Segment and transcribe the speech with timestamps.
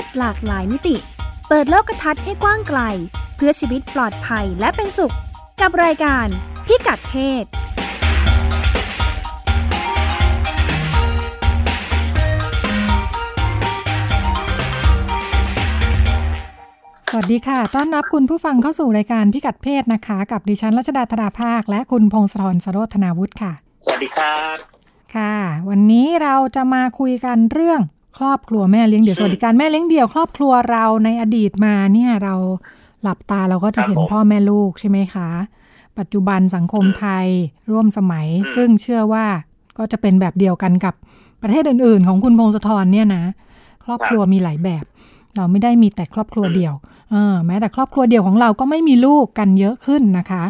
[0.00, 0.96] ศหลากหลายมิติ
[1.48, 2.80] เปิดโลกทัศน์ให้กว้างไกล
[3.36, 5.14] เพื่อชีวิตปลอดภัยและเป็นสุข
[5.60, 6.26] กับรายการ
[6.66, 7.44] พิกัดเพศ
[17.12, 23.52] สวัสดีค่ะ ต้อนรับคุณผู้ฟังเข้าสู่รายการพิกัดเพศนะคะ กับดิฉันรัชดาธราภาค และคุณพงศธรสโรธนาวุฒิค่ะ
[23.84, 24.56] สวัสดีครับ
[25.16, 25.34] ค่ะ
[25.68, 27.80] วันนี้เราจะมาคุยกันเรื่อง
[28.20, 32.34] ครอบครัวแม่เลี้ยงเดี่ยวสวัสดิการแม่เลี้ยงเดี่ยวครอบครัวเราในอดีตมาเนี่ยเรา
[33.02, 35.28] หลับตาเราก็จะเห็นพ่อแม่ลูกใช่ไหมคะ
[35.98, 37.26] ปัจจุบันสังคมไทย
[37.70, 39.26] ร่วมสมัย ซึ่งเชื่อว่า
[39.78, 40.94] ก็จะเป็นแบบเดียวกันกับ
[41.42, 43.24] ประเทศอื่น ๆ ของคุณพงศธรเนี่ยนะ
[43.84, 44.84] ครอบครัวมีหลายแบบ
[45.36, 46.72] เราไม่ได้มีแต่ครอบครัวเดียว
[47.10, 50.44] เออแม้แต่ครอบครัวเดียวของเราก็ไม่มีลูกกันเยอะขึ้นนะคะ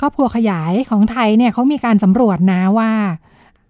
[0.00, 2.90] ครอบครัวขยายของไทยเนี่ยเขามีการสำรวจนะว่า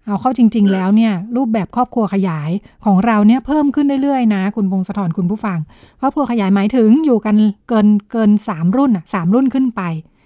[0.05, 2.49] เอาเข้าจริง ๆ แล้วเนี่ยรูปแบบครอบครัวขยาย
[2.85, 5.59] ของเราเนี่ยเพิ่มขึ้นเรื่อยๆนะ คุณพงศธรคุณผู้ฟัง
[5.99, 7.35] ครอบครัวขยายหมายถึงอยู่กัน
[7.69, 9.81] เกินเกินสามรุ่นอะสามรุ่นขึ้นไป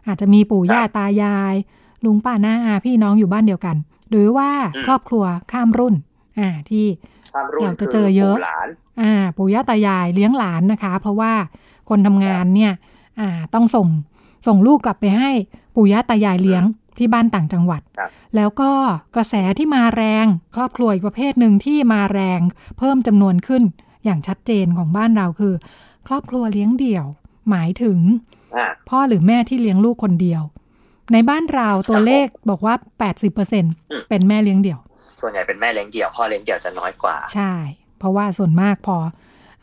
[0.08, 1.54] อาจจะมีปู่ย่าตายาย
[2.06, 3.76] ลุงป้าน้าอาพี่น้องอยู่บ้านเดียวกัน
[4.10, 4.50] หรือว่า
[4.86, 5.96] ครอบครัวข้ามรุ่น
[6.40, 6.86] อ่าที่
[7.34, 8.68] ความรุ่นเราจะเจอเยอะคืหลาน
[9.02, 11.34] อ่าปู่ย่าตายายเลี้ยงหลานนะคะ เพราะว่า
[11.90, 12.72] คนทำงานเนี่ย
[13.20, 13.88] อ่าต้องส่ง
[14.48, 15.30] ส่งลูกกลับไปให้
[15.76, 16.64] ปู่ย่าตายายเลี้ยง
[17.00, 18.72] ที่บ้านต่างจังหวัดครับแล้วก็
[19.16, 22.40] กระแสที่มาแรง ครอบครัวอีกประเภทหนึ่งที่มาแรง
[22.78, 23.64] เพิ่มจำนวนขึ้น
[24.06, 25.54] อย่างชัดเจนของบ้านเราคือ
[26.08, 27.06] ครอบครัวเลี้ยงเดี่ยว
[27.50, 28.00] หมายถึง
[28.58, 30.42] อ่าพ่อหรือแม่ที่เลี้ยงลูกคนเดียว
[31.14, 32.76] ในบ้านเราตัวเลขบอกว่า
[33.42, 34.80] 80%เป็นแม่เลี้ยงเดี่ยว
[35.22, 37.54] ส่วนใหญ่เป็นแม่เลี้ยงเดี่ยว พ่อเลี้ยงเดี่ยวจะน้อยกว่า ใช่
[37.98, 38.98] เพราะว่าส่วนมากพอ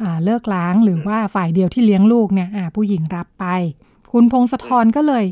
[0.02, 3.46] อาเลิกล้างหรือว่าฝ่ายเดียวที่เลี้ยงลูกเนี่ยอ่าผู้หญิงรับไป
[4.12, 5.24] คุณพงศธรก็เลย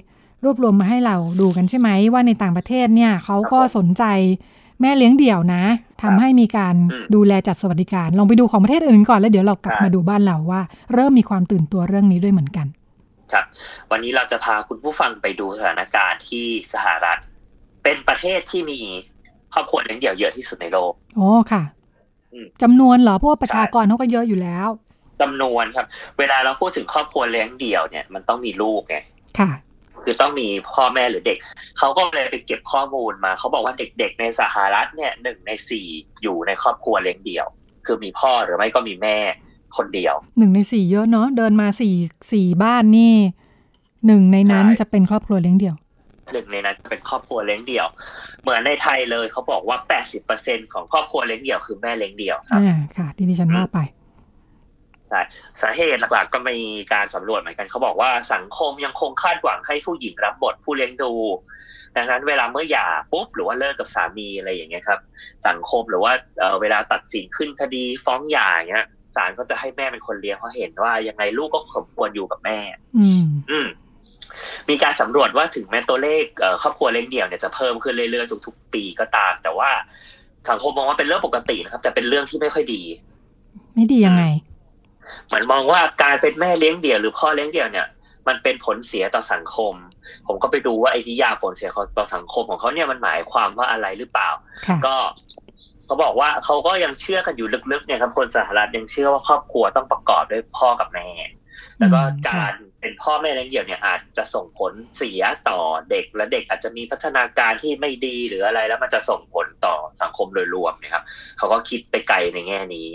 [0.45, 4.05] รวบรวมมาให้เราดูกันใช่ไหมว่าในต่างประเทศเนี่ยเขาก็สนใจ
[4.81, 5.63] แม่เลี้ยงเดี่ยวนะ
[6.03, 10.61] ทำให้มีการอืมดูแลจัดสวัสดิการ ลองไปดูของประเทศอื่นก่อนแล้วเดี๋ยวเรากลับครับมาดูบ้านเราว่า
[10.93, 12.67] เริ่มมีความตื่นตัวเรื่องนี้ด้วยเหมือนกัน
[13.33, 13.45] ครับ
[13.91, 17.19] วันนี้เราจะพาคุณผู้ฟังไปดูสถานการณ์ที่สหรัฐ
[17.83, 18.79] เป็นประเทศที่มี
[19.53, 21.63] ครอบครัวเลี้ยงเดี่ยวเยอะที่สุดในโลกโอ้ค่ะ
[22.33, 24.69] อืมจำนวนเหรอเพราะว่าประชากรเขาก็เยอะอยู่แล้ว
[25.21, 25.87] จำนวนครับ
[26.19, 28.97] เวลาเราพูดถึงครอบครัวเลี้ยงเดี่ยวเนี่ย มันต้องมีลูกไง
[29.39, 29.51] ค่ะ
[30.05, 31.39] คือต้องมีพ่อแม่หรือเด็ก
[31.79, 35.87] เขาก็เลยไปเก็บข้อมูลมา เขาบอกว่าเด็กๆในสหรัฐเนี่ยหนึ่งในสี่
[36.23, 37.47] อยู่ในครอบครัวเลี้ยงเดี่ยว
[37.87, 39.17] คือมีพ่อหรือไม่ก็มีแม่
[39.77, 41.95] คนเดียวหนึ่งในสี่เยอะเนาะเดินมาสี่
[42.33, 43.15] สี่บ้านนี่
[44.07, 45.77] หนึ่งในนั้นใช่จะเป็นครอบครัวเลี้ยงเดี่ยว
[46.33, 47.87] หนึ่งในนั้นเป็นครอบครัวเลี้ยงเดี่ยว
[48.43, 49.79] เหมือนในไทยเลยเขาบอกว่า
[50.27, 53.79] 80%ของครอบครัวเลี้ยงเดี่ยวคือแม่เลี้ยงเดี่ยวครับอ่าค่ะที่ดิฉันว่าไป
[55.09, 55.21] ใช่
[55.65, 56.59] สาเหตุหลักๆ ก็มี
[56.93, 61.13] การสำรวจเหมือนกันเขาบอกว่าสังคมยังคงคาดหวังให้ผู้หญิงรับบทผู้เลี้ยงดู
[61.97, 65.01] ดังนั้นเวลาเมื่อหย่าปุ๊บหรือว่าเลิกกับสามีอะไรอย่างเงี้ยครับ
[65.47, 68.87] สังคมหรือว่าเอ่อเวลาตัดสินขึ้นคดีฟ้องหย่าอย่างเงี้ย
[69.17, 72.59] ศาลก็จะให้แม่เป็นคนเลี้ยงเพราะเห็นว่ายังไงลูกก็สมควรอยู่กับแม่
[72.99, 73.69] อืม อืม
[74.69, 79.71] มีการสำรวจว่าถึงแม้ตัวเลขเอ่อครอบครัวเลี้ยงเดี่ยวเนี่ยจะเพิ่มขึ้นเรื่อยๆทุกๆปีก็ตาม แต่ว่า
[80.51, 82.83] สังคมมองว่าเป็นเรื่องปกตินะครับ แต่เป็นเรื่องที่ไม่ค่อยดี
[83.75, 84.25] ไม่ดียังไง
[85.27, 87.87] เหมือนมองว่าการเป็นแม่เลี้ยงเดี่ยวหรือพ่อเลี้ยงเดี่ยวเนี่ย
[88.29, 89.75] มันเป็นผลเสียต่อสังคม
[90.27, 94.31] ผมก็ไปดูว่าไอ้นิยามผลเสียต่อสังคมของเขาเนี่ยมันหมายความว่าอะไรหรือเปล่า
[94.67, 94.97] ค่ะก็
[95.87, 101.09] เขาบอกว่าเขาก็ยังเชื่อกันอยู่ลึกๆเนี่ยครับคนสหรัฐยังเชื่อว่าครอบครัวต้องประกอบด้วยพ่อกับแม่
[101.79, 105.59] แล้วก็อืมการเป็นพ่อแม่เลี้ยงเดี่ยวเนี่ยอาจจะส่งผลเสียต่อ
[105.91, 111.05] เด็กและเด็กอาจจะมีพัฒนาการที่ไม่ดีหรืออะไร แล้วมันจะส่งผลต่อสังคมโดยรวมนะครับ
[111.39, 112.91] เขาก็คิดไปไกลในแง่นี้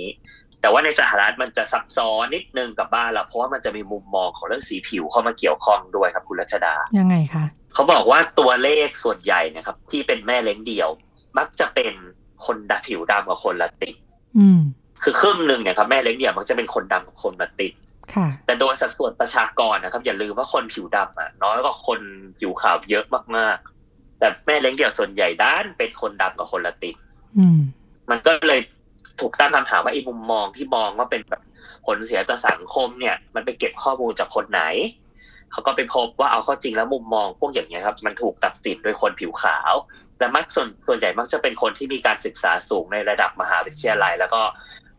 [0.62, 10.90] แต่ว่าในสหรัฐมันจะซับซ้อนนิดนึงกับบ้านเราเพราะว่ามันจะมีมุมมองของเรื่องสีผิวเข้ามาเกี่ยวข้องด้วยครับคุณรัชดา ยังไงคะเขาบอกว่าตัวเลขส่วนใหญ่นะครับ ที่เป็นแม่เลี้ยงเดี่ยว
[11.38, 11.94] มักจะเป็น
[12.46, 13.96] คนดำผิวดำกับคนละติด
[14.38, 14.59] อืม
[15.03, 17.74] คือครึ่งหนึ่งเนี่ยครับแม่เลี้ยงเดี่ยวมักจะเป็นคนดำกับคนละติด
[18.16, 22.00] ค่ะแต่โดยสัดส่วนประชากรนะครับ อย่าลืมว่าคนผิวดำอะ น้อยกว่าคน
[22.40, 23.06] ผิวขาวเยอะ
[23.38, 26.95] มากๆ แต่แม่เลี้ยงเดี่ยวส่วนใหญ่ด้านเป็นคนดำกับคนละติด
[27.39, 27.60] อืม
[28.10, 28.62] มันก็เลย
[29.21, 31.42] ถูกตั้งคำถามว่าไอ้มุมมองที่มองว่าเป็นแบบ
[31.86, 34.62] ผลเสียต่อสังคมเนี่ย มันไปเก็บข้อมูลจากคนไหน
[35.51, 39.74] เขาก็ไปพบว่าเอาข้อจริงแล้วมุมมองพวกอย่างเงี้ยครับ มันถูกตัดสินโดยคนผิวขาว
[40.19, 44.42] และมักส่วนส่วนใหญ่มักจะเป็นคนที่มีการศึกษาสูงในระดับมหาวิทยาลัย แล้วก็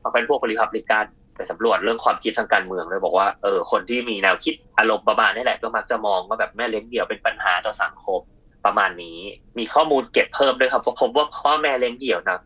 [0.02, 1.06] มาเป็นพวกบริพับลิกัน
[1.36, 8.20] ไปสำรวจเรื่องความคิดทางการเมืองเลยบอกว่าเออคนที่มีแนวคิดอารมณ์ประมาณนี้แหละก็มักจะมองว่าแบบแม่เลี้ยงเดี่ยวเป็นปัญหาต่อสังคม
[8.64, 9.18] ประมาณนี้
[9.58, 12.38] มีข้อมูลเก็บเพิ่มด้วยครับเพราะพบว่าพ่อแม่เลี้ยงเดี่ยวนะ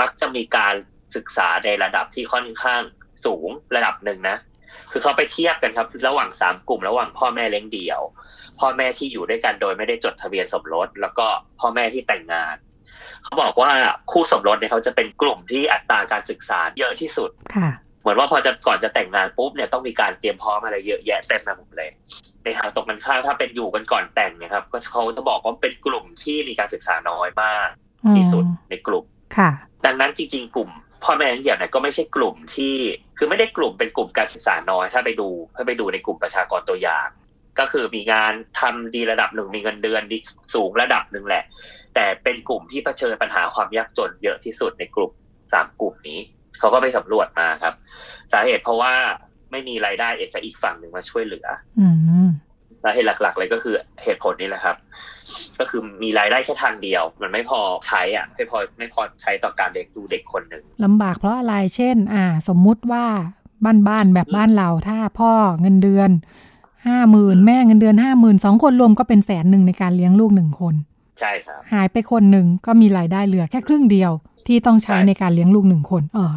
[0.00, 0.74] มักจะมีการ
[1.16, 2.82] ศึกษาในระดับที่ค่อนข้าง
[3.26, 4.36] สูงระดับหนึ่งนะ
[4.92, 8.00] คือเขาไปเทียบกันครับ ระหว่างสามกลุ่ม ระหว่างพ่อแม่เลี้ยงเดี่ยว
[8.60, 11.26] พ่อแม่ที่อยู่ด้วยกันโดยไม่ได้จดทะเบียนสมรส แล้วก็
[11.60, 12.56] พ่อแม่ที่แต่งงาน
[13.24, 13.70] เขาบอกว่า
[14.12, 21.90] คู่สมรสเนี่ยเขาจะเป็นกลุ่มที่อัตราการศึกษาเยอะที่สุดค่ะพเหมือนว่าพอจะก่อนจะแต่งงานปุ๊บเนี่ยต้องมีการเตรียมพร้อมอะไรเยอะแยะเต็มไปหมดเลย
[22.44, 27.68] ในทางตรงกันข้ามถ้าเป็นอยู่กันก่อนแต่งเนี่ยครับก็เขาจะบอกว่าเป็นกลุ่มที่มีการศึกษาน้อยมาก
[28.16, 29.04] ที่สุดในกลุ่ม
[29.36, 29.50] ค่ะ
[29.86, 30.70] ดังนั้นจริง ๆ กลุ่ม
[31.06, 32.74] พ่อแม่เลี้ยงเดี่ยวเนี่ยก็ไม่ใช่กลุ่มที่
[33.18, 37.08] คือไม่ได้กลุ่มเป็นกลุ่มการศึกษาน้อย ถ้าไปดูถ้าไปดูในกลุ่มประชากรตัวอย่าง
[37.58, 40.18] ก็คือมีงานทำดีระดับหนึ่งมีเงินเดือนดี
[40.54, 41.44] สูงระดับหนึ่งแหละ
[41.94, 45.12] แต่เป็นกลุ่มที่เผชิญปัญหาความยากจนเยอะที่สุดในกลุ่ม
[45.52, 46.20] สามกลุ่มนี้
[46.58, 47.74] เขาก็ไปสำรวจมาครับ
[48.32, 48.94] สาเหตุเพราะว่า
[49.50, 51.46] ไม่มีรายได้เอกจากอีกฝั่งหนึ่งมาช่วยเหลือ
[51.80, 51.86] อื
[52.26, 52.28] ม
[52.82, 53.74] สาเหตุหลัก ๆ เลยก็คือ
[54.04, 54.76] เหตุผลนี้แหละครับ
[55.60, 63.06] ก็คือมีรายได้แค่ทางเดียว มันไม่พอใช้อะไม่พอไม่พอใช้ต่อการเลี้ยงดูเด็กคนหนึ่งลำบากเพราะอะไรเช่น อ่า สมมุติว่า
[63.64, 66.10] บ้านบ้านๆแบบบ้านเราถ้าพ่อเงินเดือน
[66.86, 70.74] ห้าหมื่นแม่เงินเดือนห้าหมื่นสองคนรวมก็เป็นแสนหนึ่งในการเลี้ยงลูกหนึ่งคน
[71.20, 74.10] ใช่ครับหายไปคนหนึ่งก็มีรายได้เหลือแค่ครึ่งเดียว
[74.46, 76.34] ที่ต้องใช้ใช่ในการเลี้ยงลูกหนึ่งคนเออ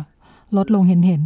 [0.57, 1.21] ลดลงเห็นเห็น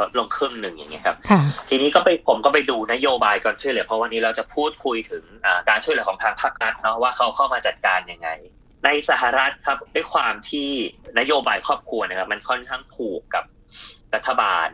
[0.00, 8.28] ลดลงครึ่งหนึ่งอย่างเงี้ยครับๆค่ะทีนี้ก็ไปผมก็ไปดูนโยบายการช่วยเหลือเพราะวันนี้เราจะพูดคุยถึงอ่าการช่วยเหลือของทางภาครัฐเนาะว่าเขาเข้ามาจัดการยังไง
[8.84, 10.70] ในสหรัฐครับด้วยความที่
[11.18, 13.44] นโยบายครอบครัวนะครับมันค่อนข้างผูกกับ
[14.14, 14.68] รัฐบาล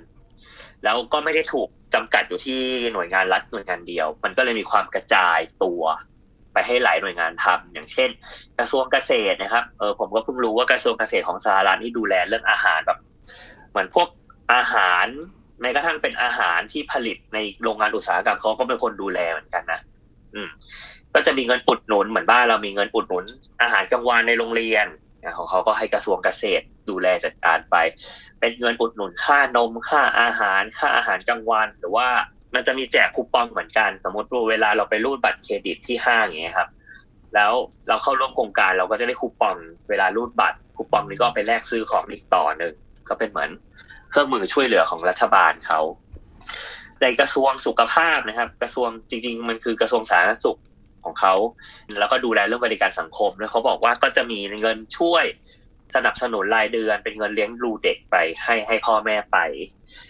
[0.84, 2.60] แล้วก็ไม่ได้ถูกจำกัดอยู่ที่
[2.92, 5.82] หน่วยงานรัฐหน่วยงานเดียว มันก็เลยมีความกระจายตัว
[6.52, 8.10] ไปให้หลายหน่วยงานทำอย่างเช่น
[8.58, 12.98] กระทรวงเกษตรนะครับเออผมก็เพิ่งรู้ว่ากระทรวงเกษตรของสหรัฐนี่ดูแลเรื่องอาหารแบบ
[13.70, 14.08] เหมือนพวก
[14.54, 15.06] อาหาร
[15.60, 19.80] แม้กระทั่งเป็นอาหารที่ผลิตในโรงงานอุตสาหกรรมเขาก็เป็นคนดูแลเหมือนกันนะ
[20.34, 20.48] อืม
[21.14, 23.24] ก็จะมีเงินอุดหนุนเหมือนบ้านเรามีเงินอุดหนุน
[23.62, 24.86] อาหารกลางวันในโรงเรียน
[25.24, 27.76] นะของเขาก็ให้กระทรวงเกษตรดูแลจัดการไป
[28.40, 32.08] เป็นเงินอุดหนุนค่านมค่าอาหาร ค่าอาหารกลางวัน หรือว่า
[32.54, 36.68] มันจะมีแจกคูปองเหมือนกัน สมมติว่าเวลาเราไปรูดบัตรเครดิตที่ห้างอย่างเงี้ยครับ
[37.34, 37.52] แล้ว
[37.88, 39.56] เราเข้าร่วมโครงการเราก็จะได้คูปอง
[39.88, 42.74] เวลารูดบัตรคูปองนี้ก็ไปแลกซื้อของอีกต่อหนึ่ง
[43.08, 43.50] ก็เป็นเหมือน
[44.10, 45.80] เครื่องมือช่วยเหลือของรัฐบาลเขา
[47.02, 50.58] ในกระทรวงสุขภาพนะครับ กระทรวงจริง ๆ มันคือกระทรวงสาธารณสุข
[51.04, 51.34] ของเขา
[51.98, 55.24] แล้วก็ดูแลเรื่องบริการสังคม แล้วเขาบอกว่าก็จะมีเงินช่วย
[55.94, 59.38] สนับสนุนรายเดือน เป็นเงินเลี้ยงดูเด็กไปให้ให้พ่อแม่ไป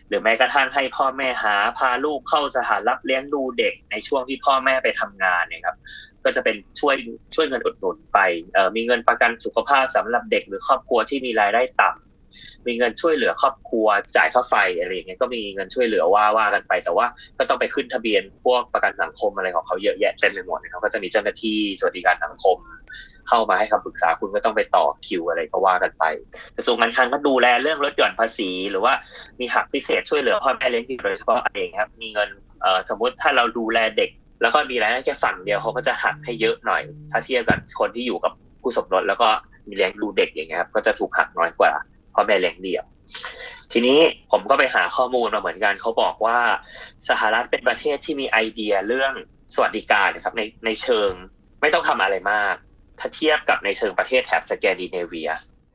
[0.09, 5.77] หรือแม้กระทั่งให้พ่อแม่หาพาลูกเข้าสถานรับเลี้ยงดูเด็กในช่วงที่พ่อแม่ไปทำงานเนี่ยครับ
[6.25, 6.97] ก็จะเป็นช่วย
[7.35, 8.19] ช่วยเงินอุดหนุนไป
[8.77, 12.08] มีเงินประกันสุขภาพสำหรับเด็กหรือครอบครัวที่มีรายได้ต่ำ
[12.67, 17.07] มีเงินช่วยเหลือครอบครัวจ่ายค่าไฟอะไรอย่างเงี้ยก็มีเงินช่วยเหลือว่าว่ากันไป แต่ว่า
[17.39, 22.59] ก็ต้องไปขึ้นทะเบียนพวกประกันสังคมอะไรของเขาเยอะแยะเต็มไปหมดนะครับก็จะมีเจ้าหน้าที่สวัสดิการสังคม
[23.29, 26.05] เข้ามาให้คำปรึกษาคุณก็ต้องไปต่อคิวอะไรก็ว่ากันไป
[26.57, 28.93] กระทรวงการคลังก็ดูแลเรื่องลดหย่อนภาษีหรือว่า
[29.41, 32.29] มีหักพิเศษช่วยเหลือพ่อแม่เลี้ยงดี่โดยเฉพาะเองครับมีเงิน
[32.89, 34.11] สมมติถ้าเราดูแลเด็ก
[34.43, 36.83] แล้วก็มีรายได้แค่ฝั่งเดียวเขาก็จะหักให้เยอะหน่อย
[37.13, 38.33] ถ้าเทียบกับคนที่อยู่กับ
[38.63, 39.29] ผู้สมรสแล้วก็
[39.69, 41.73] มีเลี้ยงดูเด็กอย่างเงี้ยครับก็จะถูกหักน้อยกว่า
[42.19, 42.85] พ่อแม่เลี้ยงเดี่ยว
[43.73, 43.99] ทีนี้
[44.31, 46.38] ผมก็ไปหาข้อมูลมาเหมือนกันเขาบอกว่า
[47.09, 49.12] สหรัฐเป็นประเทศที่มีไอเดียเรื่อง
[49.55, 51.11] สวัสดิการนะครับในในเชิง
[51.61, 52.55] ไม่ต้องทำอะไรมาก
[52.99, 55.31] ถ้าเทียบกับในเชิงประเทศแถบสแกนดิเนเวีย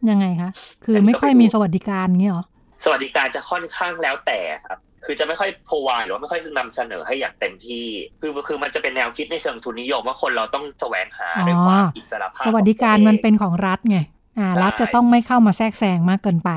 [0.10, 0.52] ยังไงคะ
[0.86, 2.46] คือไม่ค่อยมีสวัสดิการเงี้ยเหรอ
[2.84, 7.88] สวัสดิการจะค่อนข้างแล้วแต่ครับคือจะไม่ค่อยพวายหรือว่าไม่ค่อยนำเสนอให้อย่างเต็มที่
[8.22, 13.98] คือคือมันจะเป็นแนวคิดในเชิงทุนนิยมว่าคนเราต้องแสวงหาอ๋อด้วยความอิสระภาพสวัสดิการมันเป็นของรัฐไง
[14.38, 16.52] อ่ารัฐจะต้องไม่เข้ามาแทรกแซงมากเกินไป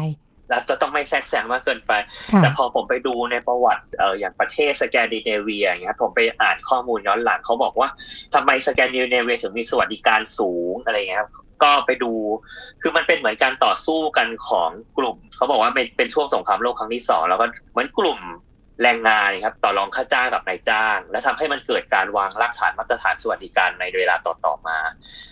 [0.52, 1.92] รัฐจะต้องไม่แทรกแซงมากเกินไป
[2.33, 7.88] ค่ะแต่พอผมไปดูในประวัติเอออย่างประเทศสแกนดิเนเวียอย่างเงี้ยผมไปอ่านข้อมูลย้อนหลังเขาบอกว่า
[8.35, 11.30] ทำไมสแกนดิเนเวียถึงมีสวัสดิการสูงอะไรเงี้ยครับ
[11.62, 12.12] ก็ไปดู
[12.83, 18.18] คือมันเป็นเหมือนการต่อสู้กันของกลุ่ม เขาบอกว่าเป็นเป็นช่วงสงครามโลกครั้งที่สองแล้วก็เหมือนกลุ่ม
[18.83, 24.78] แรงงานครับต่อรองค่าจ้างกับนายจ้าง และทำให้มันเกิดการวางรากฐานมาตรฐานสวัสดิการในเวลาต่อๆมา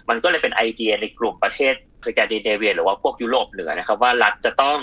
[0.09, 1.75] มันก็เลยเป็นไอเดียในกลุ่มประเทศ
[2.07, 4.79] สแกนดิเนเวียหรือว่าพวกยุโรปเหนือนะครับ ว่ารัฐจะต้อง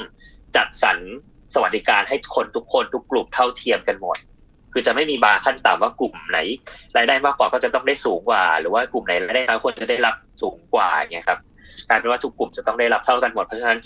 [0.56, 0.98] จัดสรร
[1.54, 4.18] สวัสดิการให้คนทุกคนทุกกลุ่มเท่าเทียมกันหมด
[4.74, 6.40] คือจะไม่มีบาร์ขั้นต่ำว่ากลุ่มไหน
[6.98, 11.40] รายได้มากกว่าก็จะต้องได้สูงกว่า หรือว่ากลุ่มไหนรายได้น้อยควรจะได้รับสูงกว่าอย่างเงี้ยครับ
[11.88, 13.80] กลายเป็นว่าทุกกลุ่มจะต้องได้รับเท่ากันหมดเพราะฉะนั้น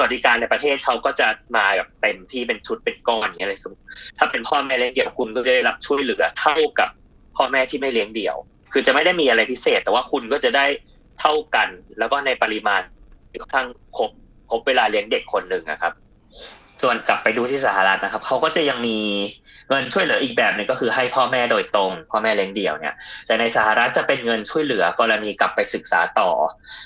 [0.00, 3.60] สวัสดิการในประเทศเขาก็จะมาแบบเต็มที่เป็นชุดเป็นก้อนอย่างเงี้ยเลย
[4.18, 6.88] ถ้าเป็นพ่อแม่เลี้ยงเดี่ยวคุณก็จะได้รับช่วยเหลือเท่ากับ
[7.36, 8.36] พ่อแม่ที่ไม่เลี้ยงเดี่ยว
[8.72, 10.66] คือจะไม่ได้มีอะไรพิเศษ แต่ว่าคุณก็จะได้
[11.20, 12.82] เท่ากัน แล้วก็ในปริมาณ
[13.40, 14.10] ค่อนข้างครบ
[14.50, 15.92] ครบเวลาเลี้ยงเด็กคนหนึ่งนะครับ
[16.82, 18.98] ส่วนกลับไปดูที่สหรัฐนะครับเขาก็จะยังมี
[19.68, 22.94] เงินช่วยเหลืออีกแบบหนึงก็คือให้พ่อแม่โดยตรง พ่อแม่เลี้ยงเดี่ยวเนี่ย
[23.26, 26.30] แต่ในสหรัฐจะเป็นเงินช่วยเหลือกรณีกลับไปศึกษาต่อ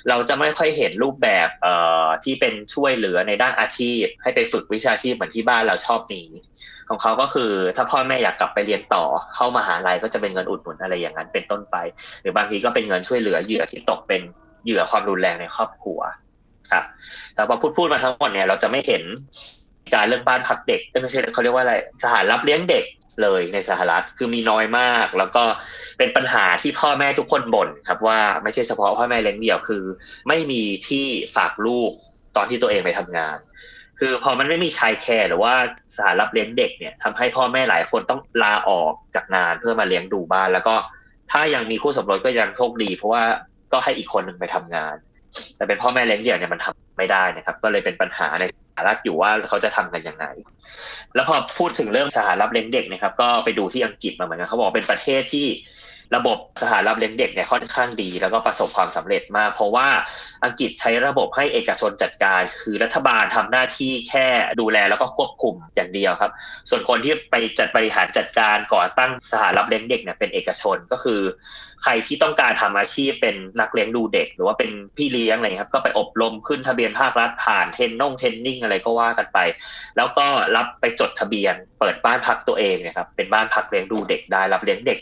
[0.08, 6.22] เราจะไม่ค่อยเห็นรูปแบบเอ่อที่เป็นช่วยเหลือในด้านอาชีพ ให้ไปฝึกวิชาชีพเหมือนที่บ้านเราชอบมี
[6.88, 11.76] ของเขาก็คือถ้าพ่อแม่อยากกลับไปเรียนต่อ เข้ามาหาลัยก็จะเป็นเงินอุดหนุนอะไรอย่างนั้นเป็นต้นไป
[12.20, 14.22] หรือบางทีก็เป็นเงินช่วยเหลือเหยื่อที่ตกเป็น
[14.64, 16.00] เหยื่อความรุนแรงในครอบครัว
[16.70, 16.84] ครับ
[17.34, 19.02] แต่พอพูดพูดมาทั้งหมดเนี่ยเราจะไม่เห็น
[19.94, 22.84] การเรื่องบ้านพักเด็กไม่ใช่เขาเรียกว่าอะไรสถานรับเลี้ยงเด็ก
[23.22, 25.44] เลยในสหรัฐคือมีน้อยมาก แล้วก็
[25.98, 29.84] เป็นปัญหาที่พ่อแม่ทุกคนบ่นครับว่าไม่ใช่เฉพาะพ่อแม่เลี้ยงเดี่ยวคือ
[30.28, 31.06] ไม่มีที่
[31.36, 31.92] ฝากลูก
[32.36, 33.36] ตอนที่ตัวเองไปทำงาน
[34.00, 35.54] คือพอมันไม่มีชายแคร์หรือว่า
[35.94, 40.74] สถานรับเลี้ยงเด็กเนี่ยทำให้พ่อแม่หลายคนต้องลาออกจากงานเพื่อมาเลี้ยงดูบ้าน แล้วก็
[41.32, 43.22] ถ้ายังมีคู่สมรสก็ยังโชคดี เพราะว่า
[43.72, 44.96] ก็ให้อีกคนหนึ่งไปทำงาน
[45.56, 50.26] แต่เป็นพ่อแม่เลี้ยงเดี่ยวเนี่ยมันทำไม่ได้นะครับ ก็เลยเป็นปัญหาในสหรัฐอยู่ว่าเขาจะทำกันยังไง
[51.14, 55.46] แล้วพอพูดถึงเรื่องสหรัฐเลี้ยงเด็กนะครับ ก็ไปดูที่อังกฤษมาเหมือนกันเขาบอกเป็นประเทศที่
[56.16, 59.88] ระบบสถานรับเลี้ยงเด็กเนี่ยค่อนข้างดี แล้วก็ประสบความสำเร็จมาก เพราะว่า
[60.44, 64.26] อังกฤษใช้ระบบให้เอกชนจัดการ คือรัฐบาลทำหน้าที่แค่
[64.60, 66.32] ดูแลแล้วก็ควบคุมอย่างเดียวครับ
[66.70, 71.20] ส่วนคนที่ไปจัดบริหารจัดการก่อตั้งสถานรับเลี้ยงเด็กเนี่ยเป็นเอกชนก็คือ
[71.82, 79.38] ใครที่ต้องการทำอาชีพเป็นนักเลี้ยงดูเด็ก หรือว่าเป็นพี่เลี้ยงอะไรครับ ก็ไปอบรมขึ้นทะเบียนภาครัฐผ่านเทนนงเทนนิ่งอะไรก็ว่ากันไป
[79.96, 80.26] แล้วก็
[80.56, 84.98] รับไปจดทะเบียน เปิดบ้านพักตัวเองนะครับเป็นบ้านพักเลี้ยงดูเด็กได้รับเลี้ยงเด็ก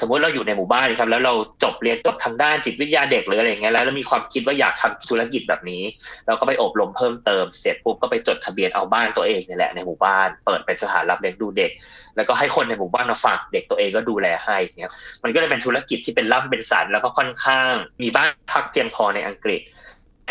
[0.00, 5.82] สมมติเราอยู่ในหมู่บ้านครับแล้วเราจบเรียนจบทางด้านจิตวิทยาเด็กหรืออะไรเงี้ยแล้วเรามีความคิดว่าอยากทำธุรกิจแบบนี้
[6.26, 11.70] เราก็ไปอบรมเพิ่มเติมเสร็จปุ๊บก็ไปจดทะเบียนเอาบ้านตัวเองนี่แหละในหมู่บ้าน เปิดเป็นสถานรับเลี้ยงดูเด็ก
[12.16, 17.72] แล้วก็ให้คนในหมู่บ้านมาฝากเด็กตัวเองก็ดูแลให้เนี่ยมันก็เลยเป็นธุรกิจที่เป็นร่ำเป็นสันแล้วก็ค่อนข้าง
[18.02, 19.60] มีบ้านพักเพียงพอในอังกฤษ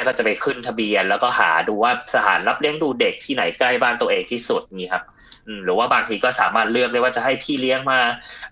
[0.07, 5.03] ก็จะไปขึ้นทะเบียนแล้วก็หาดูว่าสถานรับเลี้ยงดูเด็กที่ไหนใกล้บ้านตัวเองที่สุดนี่ครับ
[5.63, 7.99] หรือว่าบางทีก็สามารถเลือกได้ว่าจะให้พี่เลี้ยงมา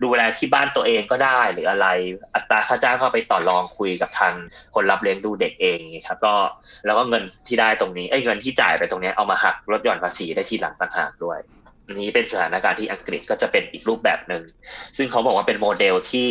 [0.04, 1.88] ดูแลที่บ้านตัวเองก็ได้หรืออะไร
[2.36, 4.34] อัตราค่าจ้างก็ไปต่อรองคุยกับทาง
[4.76, 5.78] คนรับเลี้ยงดูเด็กเอง
[6.08, 6.36] ครับก็
[6.86, 11.38] แล้วก็เงินที่ได้ตรงนี้ไอ้เงินที่จ่ายไปตรงนี้เอามาหักลดหย่อนภาษีได้ทีหลังต่างหากด้วย
[11.86, 14.44] อันนี้เป็นสถานการณ์ที่อังกฤษก็จะเป็นอีกรูปแบบหนึ่ง
[14.98, 16.30] ซึ่งเขาบอกว่าเป็นโมเดลที่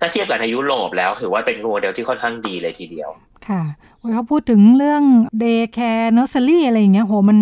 [0.00, 3.10] ถ้าเทียบกับในยุโรปแล้วถือว่าเป็นโมเดลที่ค่อนข้างดีเลยทีเดียว
[3.48, 3.62] ค่ะ
[4.14, 5.02] เขาพูดถึงเรื่อง
[5.38, 7.38] day care nursery อะไรอย่างเงี้ยโหมัน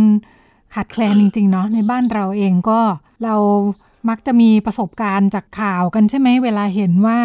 [0.74, 2.80] ขาดแคลนจริงๆเนาะในบ้านเราเองก็
[3.24, 3.34] เรา
[4.08, 7.18] มักจะมีประสบการณ์จากข่าวกันใช่ไหมเวลาเห็นว่า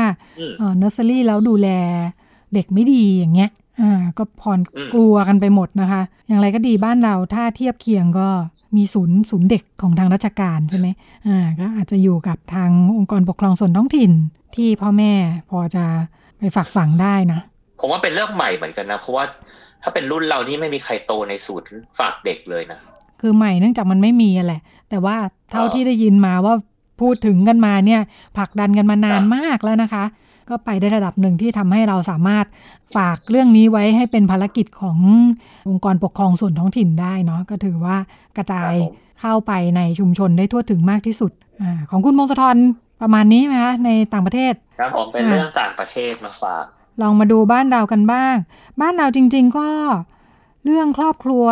[0.78, 1.70] เนอร์เซอรี่แล้วดูแล
[2.54, 4.60] เด็กไม่ดีอย่างเงี้ยอ่าก็พา
[4.94, 8.30] กลัวกันไปหมดนะคะ อย่างไรก็ดีบ้านเราถ้าเทียบเคียงก็
[8.76, 10.88] มีศูนย์ศูนย์เด็กของทางราชการใช่ไหม
[11.28, 14.12] อ่าก็อาจจะอยู่กับทางองค์กรปกครองส่วนท้องถิ่น
[14.56, 15.14] ที่พ่อแม่
[15.50, 15.86] พอจะ
[16.38, 17.40] ไปฝากฝังได้นะ
[17.80, 19.26] ผมว่าเป็นเรื่องใหม่เหมือนกันนะ เพราะว่า
[19.84, 21.70] ถ้าเป็นรุ่นเรานี่ไม่มีใครโตในศูนย์
[22.00, 22.80] ฝากเด็กเลยนะ
[23.26, 25.18] คือใหม่เนื่องจากมันไม่มีแหละ แต่ว่า
[25.52, 26.54] เท่าที่ได้ยินมาว่า
[27.02, 28.02] พูดถึงกันมาเนี่ย
[28.38, 30.04] ผลักดันกันมานานมากแล้วนะคะ
[30.50, 32.46] ก็ไปได้ระดับหนึ่งที่ทำให้เราสามารถ
[32.96, 34.98] ฝากเรื่องนี้ไว้ให้เป็นภารกิจของ
[35.70, 37.98] องค์กรปกครองส่วนท้องถิ่นได้เนาะก็ถือว่า
[38.38, 38.74] กระจาย
[39.22, 42.58] เข้าไปในชุมชนได้ทั่วถึงมากที่สุดอของคุณมงคลทร
[43.02, 46.66] ประมาณนี้ไหมคะในต่างประเทศครับผมเป็นเรื่องต่างประเทศมาฝาก
[47.02, 48.36] ลองมาดูบ้านเรากันบ้าง
[48.82, 49.70] บ้านเราจริง ๆ ก็
[50.66, 51.46] เรื่องครอบครัว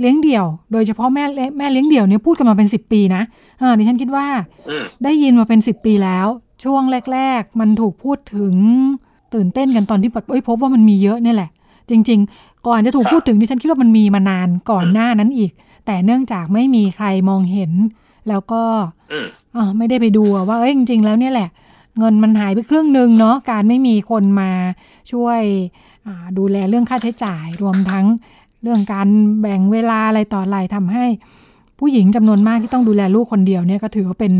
[0.00, 1.24] เลี้ยงเดี่ยว โดยเฉพาะแม่
[1.58, 3.22] แม่เลี้ยงเดี่ยวเนี่ยพูดกันมาเป็นสิบปีนะ
[3.58, 4.26] เออดิฉันคิดว่า
[5.04, 6.26] ได้ยินมาเป็นสิบปีแล้ว
[6.64, 8.54] ช่วงแรก ๆ มันถูกพูดถึง
[9.34, 11.50] ตื่นเต้นกันตอนที่เอ้ยพบว่ามันมีเยอะนี่แหละ
[11.90, 15.50] จริง ๆ ก่อนจะถูกพูดถึงดิฉันคิดว่ามันมีมานานก่อนหน้านั้นอีก
[15.86, 17.72] แต่เนื่องจากไม่มีใครมองเห็น
[18.28, 18.62] แล้วก็
[19.56, 21.48] อ่าไม่ได้ไปดูว่าเอ้ยจริง ๆ แล้วเนี่ยแหละ
[21.98, 24.50] เงินมันหายไปครึ่งหนึ่งเนาะการไม่มีคนมา
[25.12, 25.40] ช่วย
[26.38, 28.06] ดูแลเรื่องค่าใช้จ่ายรวมทั้ง
[28.62, 29.08] เรื่องการ
[29.40, 31.04] แบ่งเวลาอะไรต่ออะไรทำให้
[31.78, 34.34] ผู้หญิงจำนวนมากที่ต้องดูแลลูกคนเดียวเนี่ยก็ถือว่าเป็น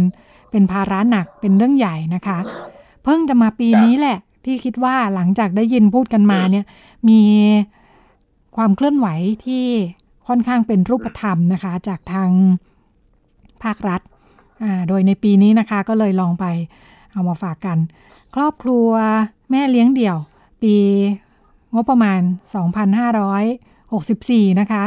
[0.50, 2.38] เป็นภาระหนักเป็นเรื่องใหญ่นะคะ
[3.04, 6.64] เพิ่งจะมาปีนี้แหละ ที่คิดว่าหลังจากได้ยินพูดกันมาเนี่ย
[7.08, 7.20] มี
[8.56, 9.08] ความเคลื่อนไหว
[9.44, 9.64] ที่
[10.28, 12.30] ค่อนข้างเป็นรูปธรรมนะคะ จากทาง
[13.62, 14.00] ภาครัฐ
[14.62, 16.44] อ่าโดยในปีนี้นะคะก็เลยลองไป
[17.12, 17.78] เอามาฝากกัน
[18.34, 18.88] ครอบครัว
[19.50, 20.16] แม่เลี้ยงเดี่ยว
[20.62, 20.74] ปี
[21.74, 22.20] งบประมาณ
[23.00, 23.69] 2,500
[24.20, 24.84] 64 นะคะ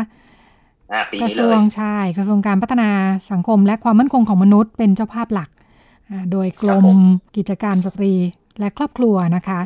[1.21, 2.89] กระทรวงชายกระทรวงการพัฒนา
[3.31, 5.49] สังคมและความมั่นคงของมนุษย์เป็นเจ้าภาพหลัก
[6.31, 6.87] โดยกรม
[7.35, 8.13] กิจการสตรี
[8.59, 9.59] และครอบครัวนะคะ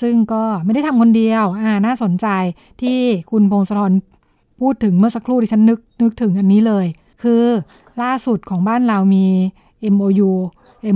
[0.00, 1.44] ซึ่งก็ไม่ได้ทำคนเดียว
[1.86, 2.26] น่าสนใจ
[2.82, 2.98] ที่
[3.30, 3.92] คุณพงศธร
[4.60, 6.86] พูดถึงเมื่อสักครู่ที่ฉันนึกนึกถึงอันนี้เลย
[7.22, 7.42] คือ
[8.02, 9.26] ล่าสุดของบ้านเรามี
[9.94, 10.30] MOU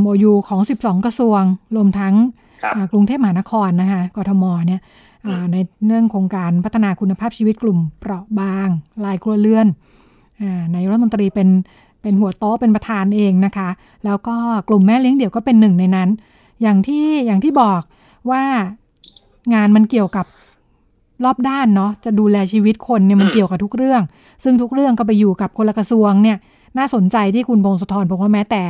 [0.01, 1.43] MOU ของ 12 กระทรวง
[1.77, 2.15] รวมทั้ง
[2.93, 4.81] กรุงเทพมหานครนะคะกทมเนี่ย
[5.53, 8.69] ในเรื่องโครงการพัฒนาคุณภาพชีวิตกลุ่มเปราะบาง
[9.05, 9.67] ลายครัวเรือน
[10.75, 11.49] นายรัฐมนตรีเป็น
[12.03, 13.69] เป็นหัวโต๊ะเป็นประธานเองนะคะ
[14.05, 14.37] แล้วก็
[14.69, 16.09] กลุ่มแม่เลี้ยงเดี่ยวก็เป็นหนึ่งในนั้น
[16.63, 17.81] อย่างที่อย่างที่บอก
[18.31, 18.43] ว่า
[19.55, 20.27] งานมันเกี่ยวกับ
[21.25, 24.03] รอบด้านเนาะจะดูแลชีวิตคนเนี่ยมันเกี่ยวกับทุกเรื่อง
[24.45, 26.37] ซึ่งทุกเรื่องก็ไปอยู่กับคนละกระทรวงเนี่ย
[26.79, 28.63] น่าสนใจที่คุณพงศธรบอกว่าแม้แต่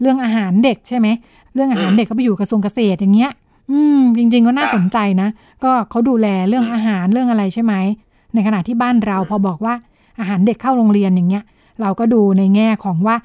[0.00, 1.08] เรื่องอาหารเด็กใช่ไหม
[1.54, 3.30] เรื่องอาหารเด็กก็ไปอยู่กระทรวงเกษตรอย่างเงี้ย
[3.70, 5.28] อืม จริง ๆ ก็น่าสนใจนะ
[5.64, 7.74] ก็เขาดูแลเรื่องอาหารเรื่องอะไรใช่ไหม
[8.34, 9.74] ในขณะที่บ้านเราพอบอกว่า
[10.20, 11.44] อาหารเด็กเข้าโรงเรียนอย่างเงี้ย
[11.82, 13.16] เราก็ดูในแง่ของว่า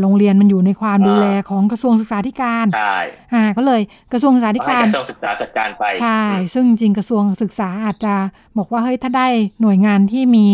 [0.00, 2.96] โรงเรียนมันอยู่ในความดูแลของกระทรวงศึกษาธิการ ใช่
[3.34, 3.80] อ่าก็เลย
[4.12, 6.22] กระทรวงศึกษาธิการกระทรวงศึกษาจัดการไป ใช่
[6.54, 8.14] ซึ่งจริงกระทรวงศึกษาอาจจะ
[8.58, 9.28] บอกว่าเฮ้ยถ้าได้
[9.60, 10.46] หน่วยงานที่มี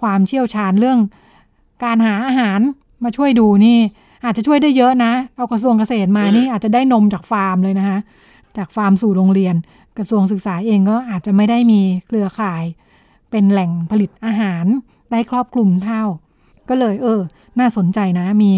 [0.00, 0.98] ความเชี่ยวชาญเรื่อง
[1.84, 2.60] การหาอาหาร
[3.04, 3.78] มาช่วยดูนี่
[4.24, 7.98] อาจจะช่วยได้เยอะนะ เอากระทรวงเกษตรมานี่อาจจะได้นมจากฟาร์มเลยนะคะ
[8.56, 9.54] จากฟาร์มสู่โรงเรียน
[9.98, 12.64] กระทรวงศึกษาเองก็อาจจะไม่ได้มีเครือข่าย
[13.30, 14.64] เป็นแหล่งผลิตอาหาร
[15.10, 16.02] ได้ครอบคลุมเท่า
[16.68, 17.20] ก็เลยเออ
[17.58, 18.54] น่าสนใจนะมี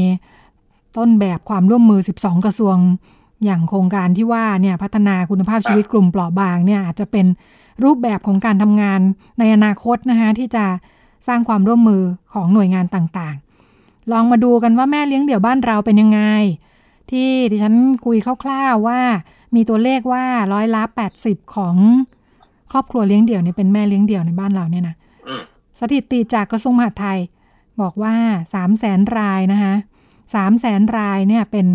[0.97, 2.77] ต้นแบบความร่วมมือ 12 กระทรวง
[3.45, 7.27] อย่างโครงการที่ว่าเนี่ยพัฒนาคุณภาพชีวิตกลุ่มเปราะบางเนี่ยอาจจะเป็น
[7.85, 9.01] รูปแบบของการทำงาน
[9.39, 10.65] ในอนาคตนะคะที่จะ
[11.27, 16.21] สร้างความร่วมมือของหน่วยงานต่างๆ ลองมาดูกันว่าแม่เลี้ยงเดี่ยวบ้านเราเป็นยังไง
[17.13, 17.75] ที่ดิฉัน
[18.07, 19.01] คุยคร่าวๆว่า
[19.55, 21.77] มีตัวเลขว่าร้อยละแปดสิบของ
[22.73, 24.95] ครอบครัวเลี้ยงเดี่ยวเนี่ยเป็นแม่เลี้ยงเดี่ยวในบ้านเราเนี่ยนะ
[25.81, 27.19] สถิติจากกระทรวงมหาดไทย
[27.81, 28.15] บอกว่า
[28.55, 29.75] สามแสนรายนะคะ
[30.35, 31.67] สามแสนรายเนี่ยเป็น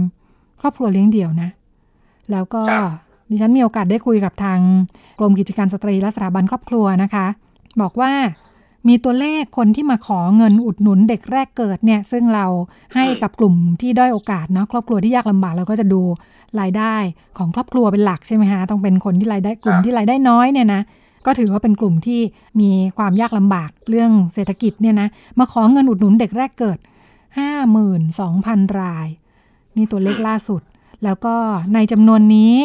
[0.62, 1.50] ครอบครัวเลี้ยงเดี่ยวนะ
[2.32, 2.63] แล้วก็
[3.29, 4.60] ดิฉันมีโอกาสได้คุยกับทาง
[5.20, 7.25] กรมกิจการสตรีและสถาบันครอบครัวนะคะ
[7.82, 8.12] บอกว่า
[8.88, 12.46] มีตัวเลขคนที่มาขอเงินอุดหนุนเด็กแรกเกิดเนี่ย ซึ่งเรา
[12.96, 16.01] ให้กับกลุ่มที่ด้อยโอกาสเนาะครอบครัวที่ยากลำบากเราก็จะดู
[16.60, 16.96] รายได้
[17.38, 20.82] ของครอบครัวเป็นหลักใช่ไหมฮะต้องเป็นคนที่รายได้กลุ่มที่รายได้น้อยเนี่ยนะ
[21.25, 22.22] ก็ถือว่าเป็นกลุ่มที่
[22.60, 25.08] มีความยากลำบากเรื่องเศรษฐกิจเนี่ยนะ
[25.39, 26.77] มาขอเงินอุดหนุนเด็กแรกเกิด
[27.58, 29.08] 52,000 ราย
[29.75, 30.62] นี่ตัวเลขล่าสุด
[31.03, 31.36] แล้วก็
[31.74, 32.56] ในจำนวนนี้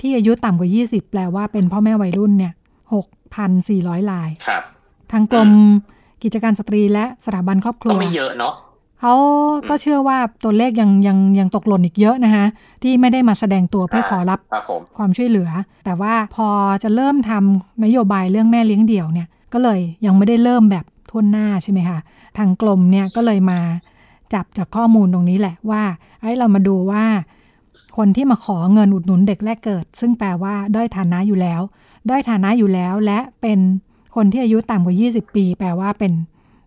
[0.00, 2.52] ที่อายุต่ำกว่า 20 แปลว่าเป็นพ่อแม่วัยรุ่นเนี่ย
[3.32, 4.62] 6,400 รายครับ
[5.12, 5.50] ทางกรม
[6.22, 8.54] กิจการสตรีและสถาบันครอบครัวก็ไม่เยอะเนาะ
[9.00, 9.14] เขา
[9.68, 12.46] ก็เชื่อว่าตัวเลขยังยังยังตกหล่นอีกเยอะนะคะ
[12.82, 14.38] ที่ไม่ได้มาแสดงตัวเพื่อขอรับ
[14.98, 15.50] ความช่วยเหลือ
[15.84, 16.48] แต่ว่าพอ
[16.82, 21.98] จะเริ่มทำนโยบายเรื่องแม่เลี้ยงเดี่ยวเนี่ยก็เลยยังไม่ได้เริ่มแบบทุ่นหน้าใช่ไหมคะ
[22.38, 23.60] ทางกรมเนี่ยก็เลยมา
[24.34, 25.82] จับจากข้อมูลตรงนี้แหละว่า
[26.20, 27.04] ไอ้เรามาดูว่า
[27.96, 31.60] คนที่มาขอเงินอุดหนุนเด็กแรกเกิด ซึ่งแปลว่าด้อยฐานะอยู่แล้ว
[32.08, 33.58] ด้อยฐานะอยู่แล้วและเป็น
[34.14, 36.12] คนที่อายุต่ำกว่า 20 ปี แปลว่าเป็น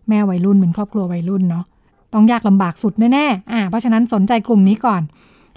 [0.08, 1.64] แม่วัยรุ่นเป็นครอบครัววัยรุ่นเนาะ
[2.12, 5.02] ต้องยากลำบากสุดแน่ๆอ่าเพราะฉะนั้นสนใจกลุ่มนี้ก่อน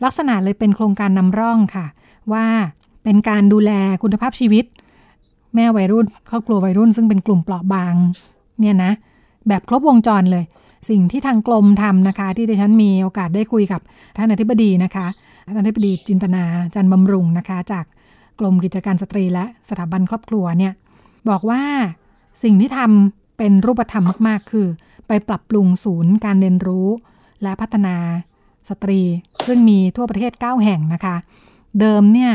[0.04, 1.86] ลักษณะเลยเป็นโครงการนำร่องค่ะ
[2.34, 2.46] ว่า
[3.04, 3.72] เป็นการดูแล
[4.04, 4.66] คุณภาพชีวิต
[5.56, 7.96] แม่วัยรุ่นครอบครัววัยรุ่น ซึ่งเป็นกลุ่มเปราะบาง
[8.60, 8.92] เนี่ยนะ
[9.48, 10.44] แบบครบวงจรเลย
[10.90, 13.82] สิ่งที่ทางกรมทำนะคะ ที่ดิฉันมีโอกาสได้คุยกับ
[14.18, 15.08] ท่านอธิบดีนะคะ
[15.46, 16.44] ท่านอธิบดีจินตนา
[16.76, 17.86] จันทร์บำรุงนะคะ จาก
[18.40, 20.74] กรมกิจการสตรีและสถาบันครอบครัวเนี่ย
[21.30, 21.64] บอกว่า
[22.44, 24.68] สิ่งที่ทำเป็นรูปธรรมมาก ๆ คือ
[25.08, 26.88] ไปปรับปรุงศูนย์การเรียนรู้
[27.44, 27.96] และพัฒนา
[28.70, 29.02] สตรี
[29.46, 31.16] ซึ่งมีทั่วประเทศ 9 แห่งนะคะ
[31.80, 32.32] เดิมเนี่ย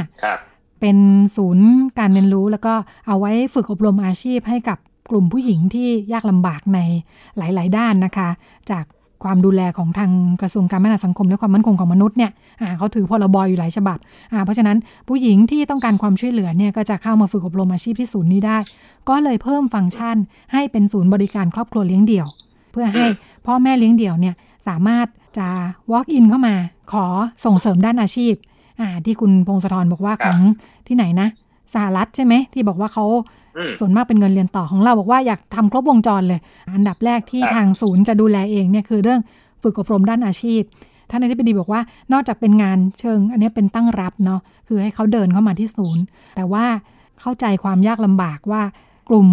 [0.80, 0.96] เป็น
[1.36, 1.68] ศูนย์
[1.98, 2.74] การเรียนรู้แล้วก็
[3.06, 4.78] เอาไว้ฝึกอบรมอาชีพให้กับ
[5.10, 6.78] กลุ่มผู้หญิงที่ยากลำบากใน
[7.36, 8.28] หลาย ๆ ด้านนะคะ
[8.70, 8.84] จาก
[9.24, 10.10] ความดูแลของทาง
[10.42, 12.30] กระทรวงการพัฒนาสังคมและความมั่นคงของมนุษย์เนี่ย
[12.78, 13.98] เขาถือพรบอยู่หลายฉบับ
[14.44, 14.76] เพราะฉะนั้น
[15.08, 18.58] ผู้หญิงที่ต้องการความช่วยเหลือเนี่ยก็จะเข้ามาฝึกอบรมอาชีพที่ศูนย์นี้ได้
[19.08, 20.16] ก็เลยเพิ่มฟังก์ชัน
[20.52, 22.26] ให้เป็นศูนย์บริการครอบครัวเลี้ยงเดี่ยว
[22.72, 23.06] เพื่อให้
[23.46, 24.34] พ่อแม่เลี้ยงเดี่ยวเนี่ย
[24.68, 25.06] สามารถ
[25.38, 25.48] จะ
[25.92, 26.54] walk in เข้ามา
[26.92, 27.06] ขอ
[27.44, 28.34] ส่งเสริมด้านอาชีพ
[29.04, 30.38] ที่คุณพงศธรบอกว่าของ
[30.86, 31.28] ที่ไหนนะ
[31.74, 33.06] สหรัฐใช่ไหมที่บอกว่าเขา
[33.80, 36.40] ส่วนมากเป็นเงินเรียนต่อของเราบอกว่าอยากทำครบวงจรเลย
[36.74, 39.20] อันดับแรกที่ทางศูนย์จะดูแลเองเนี่ยคือเรื่อง
[39.62, 40.62] ฝึกอบรมด้านอาชีพ
[41.10, 41.80] ท่านนายทิบดีบอกว่า
[42.12, 46.02] นอกจากเป็นงานเชิง อันนี้เป็นตั้งรับเนาะคือให้เขาเดินเข้ามาที่ศูนย์
[46.36, 46.66] แต่ว่า
[47.20, 48.62] เข้าใจความยากลำบากว่า
[49.08, 49.28] กลุ่ม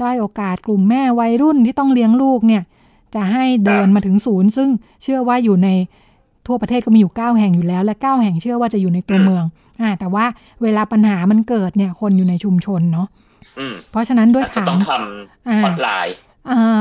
[0.00, 2.62] ได้โอกาส กลุ่มแม่วัยรุ่นที่ต้องเลี้ยงลูกเนี่ย
[3.14, 4.68] จะให้เดินมาถึงศูนย์ ซึ่ง
[5.02, 5.68] เชื่อว่าอยู่ใน
[6.46, 9.44] ทั่วประเทศก็มีอยู่ 9 แห่งอยู่แล้ว และ 9 แห่งเชื่อว่าจะอยู่ในตัวเมือง
[9.82, 10.24] อ่าแต่ว่า
[10.62, 13.06] เวลาปัญหามันเกิดเนี่ยคนอยู่ในชุมชนเนาะ
[13.90, 16.14] เพราะฉะนั้นด้วยฐานต้องทำออนไลน์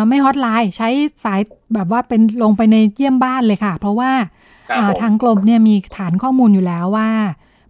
[0.08, 0.90] ไม่ฮอตไลน์ใช้
[1.26, 1.42] สาย
[1.74, 4.12] แบบว่าเป็นลงไปในเยี่ยมบ้านเลยค่ะ เพราะว่า
[5.02, 7.10] ทางกรมเนี่ยมีฐานข้อมูลอยู่แล้วว่า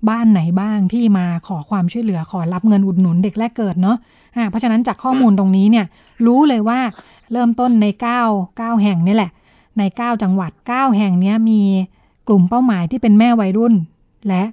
[0.10, 5.86] บ้านไหนบ้างที่มาขอความช่วยเหลือขอรับเงินอุดหนุนเด็กแรกเกิดเนาะะเพราะฉะนั้นจากข้อมูลตรงนี้เนี่ย
[6.26, 6.80] รู้เลยว่า
[7.32, 7.86] เริ่มต้นใน
[8.24, 9.32] 9 9 แห่งนี่แหละ
[9.78, 11.62] ใน 9 จังหวัด 9 แห่งนี้มี
[12.28, 13.74] กลุ่มเป้าหมายที่เป็นแม่วัยรุ่น
[14.28, 14.44] และ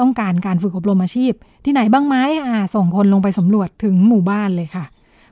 [0.00, 1.32] ต้องการการฝึกอบรมอาชีพ
[1.64, 4.84] ที่ไหนบ้างไหมอ่าส่งคนลงไปสำรวจถึงหมู่บ้านเลยค่ะ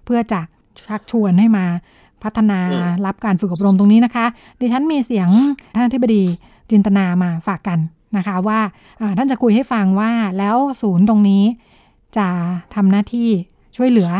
[0.04, 0.40] เพื่อจะ
[0.86, 1.64] ชักชวนให้มา
[2.22, 2.58] พัฒนา
[3.06, 4.26] รับการฝึกอบรมตรงนี้นะคะ
[4.60, 5.28] ดิฉันมีเสียง
[5.74, 6.22] ท่านที่บดี
[6.70, 7.78] จินตนามาฝากกัน
[8.16, 8.60] นะคะว่า
[9.18, 11.44] ท่านจะคุยให้ฟังว่าแล้วศูนย์ตรงนี้
[12.18, 12.28] จะ
[12.74, 13.28] ทำหน้าที่
[13.76, 14.10] ช่วยเหลือ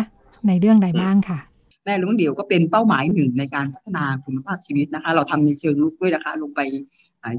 [0.48, 1.38] ในเรื่องใดบ้างค่ะ
[1.84, 6.60] แม่ลุงเดี่ยวก็เป็นเป้าหมายหนึ่งในการพัฒนาคุณภาพชีวิตนะคะ เราทำในเชิงลุกด้วยนะคะ ลงไป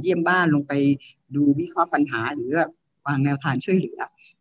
[0.02, 0.74] เยี่ยมบ้านลงไป
[1.36, 2.54] ดูวิเคราะห์ปัญหาหรือ
[3.06, 4.00] วางแนวทางช่วยเหลือ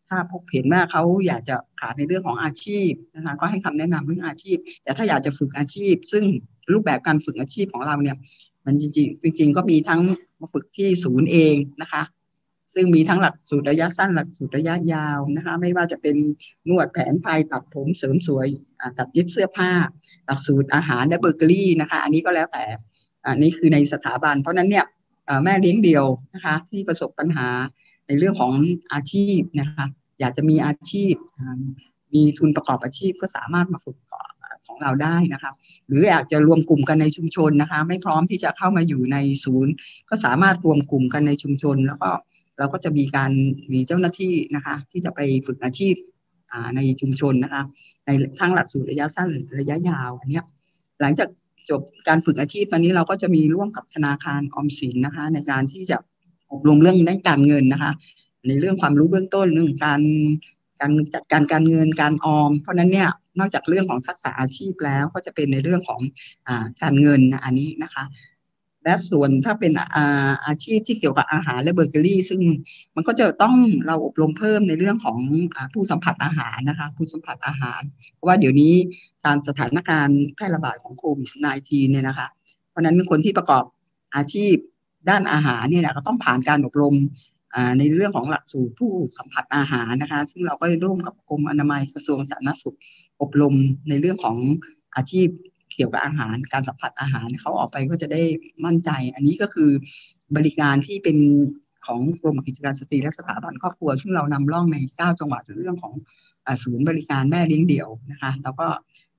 [0.09, 6.25] ถ้าพบเห็นว่าเขาอยากจะขาดในเรื่องของอาชีพนะคะก็ให้คำแนะนำเรื่องอาชีพ แต่ถ้าอยากจะฝึกอาชีพ ซึ่ง
[6.73, 8.17] รูปแบบการฝึกอาชีพของเราเนี่ย
[8.65, 10.01] มันจริงๆจริง ๆ ก็มีทั้ง
[10.41, 12.03] มาฝึกที่ศูนย์เองนะคะ
[12.75, 16.17] ซึ่งมีทั้งหลักสูตรระยะสั้นหลักสูตรระยะยาวนะคะ ไม่ว่าจะเป็น
[16.69, 18.47] นวดแผนไทยตัดผมเสริมสวย
[18.99, 19.71] ตัดเย็บเสื้อผ้า
[20.27, 22.65] หลักสูตรอาหารและเบเกอรี่นะคะ อันนี้ก็แล้วแต่
[23.27, 24.87] อันนี้คือในสถาบัน เพราะนั้นเนี่ย
[25.45, 27.49] แม่เลี้ยงเดียวนะคะ ที่ประสบปัญหา
[28.07, 28.53] ในเรื่องของ
[28.93, 29.87] อาชีพนะคะ
[30.21, 31.15] อยากจะมีอาชีพ
[32.15, 33.97] มีทุนประกอบอาชีพก็สามารถมาฝึก
[34.67, 35.53] ของเราได้นะคะ
[35.87, 39.73] หรืออยากจะรวมกลุ่มกันในชุมชนนะคะ ไม่พร้อมที่จะเข้ามาอยู่ในศูนย์
[40.09, 42.11] ก็สามารถรวมกลุ่มกันในชุมชน แล้วก็
[42.59, 43.31] เราก็จะมีการ
[43.73, 45.95] มีเจ้าหน้าที่นะคะ ที่จะไปฝึกอาชีพ
[46.77, 47.63] ในชุมชนนะคะ
[48.07, 48.11] ใน
[48.41, 50.41] ทั้งหลักสูตรระยะสั้นระยะยาวอันนี้
[51.01, 51.29] หลังจาก
[51.71, 55.97] จบการฝึกอาชีพตอนนี้เราก็จะมีร่วมกับธนาคารออมสินนะคะ ในการที่จะ
[56.53, 57.93] อบรมเรื่องด้านการเงินนะคะ
[58.49, 60.03] ในเรื่องความรู้เบื้องต้นเรื่องการ
[60.81, 66.01] การจัดการการเงินการออม เพราะนั้นเนี่ยนอกจากเรื่องของทักษะอาชีพแล้วก็จะเป็นในเรื่องของ
[66.49, 66.51] อ
[66.83, 68.05] การเงินอันนี้นะคะ
[68.85, 72.41] และส่วนถ้าเป็นอาอาชีพที่เกี่ยวกับอาหารและเบเกอรี่ ซึ่ง
[72.97, 75.19] มันก็จะต้องเราอบรมเพิ่มในเรื่องของ
[75.57, 77.81] อผู้สัมผัสอาหารนะคะ ผู้สัมผัสอาหาร
[78.15, 78.75] เพราะว่าเดี๋ยวนี้
[79.25, 81.31] ตามสถานการณ์แพร่ระบาดของโควิด
[81.63, 82.29] -19 เนี่ยนะคะ
[82.71, 83.65] เพราะนั้นคนที่ประกอบ
[84.17, 84.55] อาชีพ
[85.09, 86.97] ด้านอาหารเนี่ยก็ต้องผ่านการอบรม
[87.79, 92.77] ในเรื่องของหลักสูตรผู้สัมผัสอาหารนะคะ ซึ่งเราก็ได้ร่วมกับกรมอนามัยกระทรวงสาธารณสุข
[93.23, 93.55] อบรม
[93.89, 94.37] ในเรื่องของ
[94.97, 95.29] อาชีพ
[95.75, 98.23] เกี่ยวกับอาหาร การสัมผัสอาหารเขาออกไปก็จะได้
[98.65, 99.71] มั่นใจ อันนี้ก็คือ
[100.37, 101.19] บริการที่เป็น
[101.87, 105.95] ของกรมกิจการสตรีและสถาบันครอบครัว ซึ่งเรานำร่องใน 9 จังหวัดเรื่องของ
[106.63, 108.67] ศูนย์บริการแม่เลี้ยงเดี่ยวนะคะ แล้วก็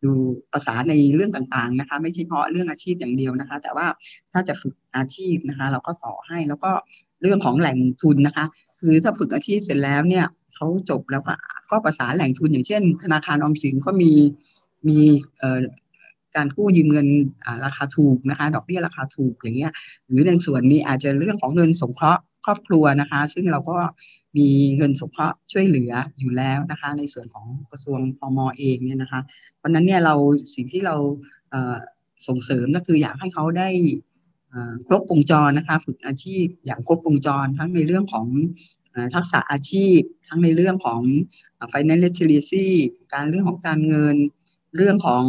[0.05, 0.13] ดู
[0.53, 3.87] ภาษาในเรื่องต่างๆนะคะ ไม่ใช่เพาะเรื่องอาชีพอย่างเดียวนะคะ แต่ว่า
[4.31, 6.71] ถ้าจะฝึกอาชีพนะคะ เราก็ต่อให้แล้วก็
[7.21, 8.45] เรื่องของแหล่งทุนนะคะ
[8.79, 11.33] คือถ้าฝึกอาชีพเสร็จแล้วเนี่ยเขาจบแล้วก็
[11.71, 14.11] ก็ประสานแหล่งทุนอย่างเช่น ธนาคารออมสินก็มี
[14.87, 14.99] มี
[16.35, 17.07] การกู้ยืมเงิน
[17.65, 19.71] ราคาถูกนะคะ ดอกเบี้ยราคาถูกอย่างเงี้ย
[20.07, 23.77] หรือในส่วนนี้อาจจะเรื่องของเงินสงเคราะห์ ครอบครัวนะคะ ซึ่งเราก็
[24.37, 29.21] มีเงินสงเคราะห์ช่วยเหลืออยู่แล้วนะคะ ในส่วนของกระทรวงพมเองเนี่ยนะคะ
[29.57, 30.15] เพราะนั้นเนี่ยเรา
[30.55, 30.95] สิ่งที่เรา
[32.27, 33.69] ส่งเสริมก็คืออยากให้เขาได้
[34.87, 38.27] ครบวงจรนะคะฝึกอาชีพอย่างครบวงจรทั้งในเรื่องของ
[39.13, 41.01] ทักษะอาชีพ ทั้งในเรื่องของ
[41.73, 42.67] financial literacy
[43.13, 44.15] การเรื่องของการเงิน
[44.75, 45.25] เรื่องของ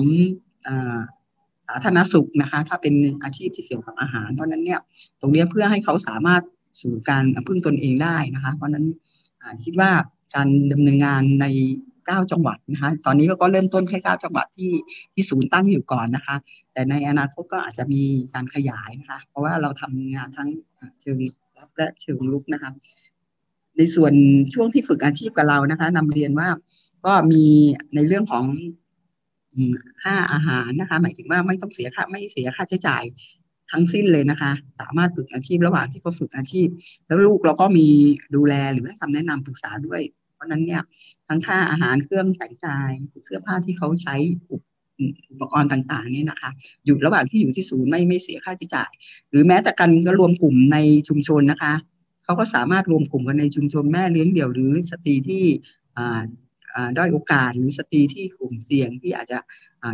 [1.66, 4.80] สาธารณสุขนะคะ ถ้าเป็นอาชีพที่เกี่ยวกับอาหาร เพราะนั้นเนี่ย
[5.20, 6.42] ตรงนี้เพื่อให้เขาสามารถ
[6.80, 8.86] สู่การพึ่งตนเองได้นะคะ เพราะนั้น
[9.64, 9.90] คิดว่า
[10.34, 11.46] การดำเนินงานใน
[12.06, 14.72] เก้าจังหวัดนะคะ ตอนนี้ก็เริ่มต้นแค่เก้าจังหวัดที่
[15.14, 16.36] ที่ศูนย์ตั้งอยู่ก่อนนะคะ
[16.72, 18.02] แต่ในอนาคตก็อาจจะมี
[18.34, 20.48] การขยายนะคะ เพราะว่าเราทำงานทั้ง
[21.00, 21.18] เชิง
[21.56, 22.70] รับและเชิงลุกนะคะ
[23.76, 24.12] ในส่วน
[24.54, 26.48] ช่วงที่ฝึกอาชีพกับเรานะคะนำเรียนว่า
[27.06, 27.42] ก็มี
[27.94, 28.44] ในเรื่องของ
[30.02, 33.04] ค่าอาหารนะคะ หมายถึงว่าไม่ต้องเสียค่าไม่เสียค่าใช้จ่าย
[33.72, 36.68] ทั้งสิ้นเลยนะคะ สามารถฝึกอาชีพระหว่างที่เขาฝึกอาชีพ
[37.06, 37.86] แล้วลูกเราก็มี
[38.36, 40.00] ดูแลหรือให้คำแนะนำปรึกษาด้วย
[40.34, 40.82] เพราะนั้นเนี่ย
[41.28, 42.90] ทั้งค่าอาหารเครื่องแต่งกาย
[43.24, 44.14] เสื้อผ้าที่เขาใช้
[45.30, 46.50] อุปกรณ์ต่างๆนี่นะคะ
[46.84, 48.90] อยู่ระหว่างที่อยู่ที่ศูนย์ไม่ไม่เสียค่าใช้จ่าย
[49.30, 51.74] หรือแม้แต่การก็รวมกลุ่มในชุมชนนะคะ
[52.24, 55.44] เขาก็สามารถรวมกลุ่มกันในชุมชนแม่เลี้ยงเดี่ยวหรือสตรีที่
[56.96, 59.38] ด้อยโอกาสหรือสตรีที่กลุ่มเสี่ยงที่อาจจะ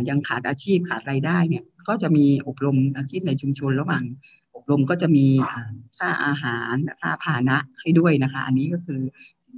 [0.09, 4.03] ยังขาดอาชีพขาดรายได้เนี่ยก็จะมีอบรมอาชีพในชุมชนระหว่าง
[4.55, 5.25] อบรมก็จะมี
[5.97, 9.01] ค่าอาหารค่าพานะให้ด้วยนะคะ อันนี้ก็คือ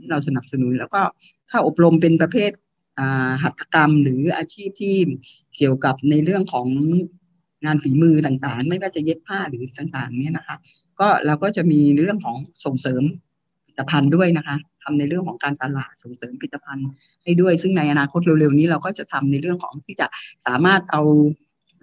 [0.09, 1.01] เราสนับสนุนแล้วก็
[1.49, 2.51] ถ้าอบรมเป็นประเภท
[3.43, 4.95] หัตถกรรมหรืออาชีพที่
[5.55, 6.67] เกี่ยวกับในเรื่องของ
[7.65, 10.55] งานฝีมือต่างๆ ไม่ว่าจะเย็บผ้าหรือต่างๆเนี่ยนะคะ
[10.99, 13.03] ก็เราก็จะมีเรื่องของส่งเสริม
[13.73, 16.88] ลิตภัณฑ์ด้วยนะคะทำในเรื่องของการตลาดส่งเสริมผลิตภัณฑ์
[17.23, 20.07] ให้ด้วย ซึ่งในอนาคตเร็วๆนี้เราก็จะทำในเรื่องของที่จะ
[20.45, 21.01] สามารถเอา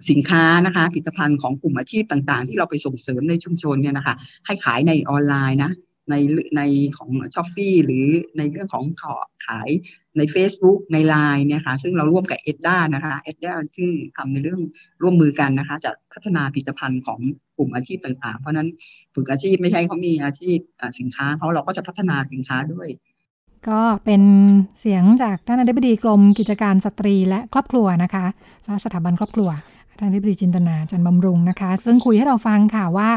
[0.09, 5.71] สินค้านะคะผลิตภัณฑ์ของกลุ่มอาชีพต่างๆ ที่เราไปส่งเสริมในชุมชนเนี่ยนะคะ ให้ขายในออนไลน์นะ
[6.11, 6.15] ใน
[6.57, 6.61] ใน
[6.97, 8.05] ของช้อปฟีหรือ
[8.37, 9.69] ในเรื่องของขอขาย
[10.17, 14.61] ใน Facebook ใน Line เนี่ยค่ะซึ่งเราร่วมกับเอ็ดด้านะคะเอ็ดด้าซึ่งทำในเรื่อง
[15.01, 17.19] ร่วมมือกันนะคะจะพัฒนาผลิตภัณฑ์ของ
[17.57, 18.67] กลุ่มอาชีพต่างๆ เพราะนั้น
[19.13, 20.57] ฝึกอาชีพไม่ใช่เขามีอาชีพ
[20.99, 22.87] สินค้าเขาเราก็จะพัฒนาสินค้าด้วย
[23.69, 24.21] ก็เป็น
[24.79, 28.25] เสียงจากท่านอธิบดีกรมกิจการสตรีและครอบครัวนะคะ
[28.85, 29.49] สถาบันครอบครัว
[30.01, 33.09] ท่านทิบดีจินตนาจันบำรุงนะคะ ซึ่งคุยให้เราฟังค่ะว่า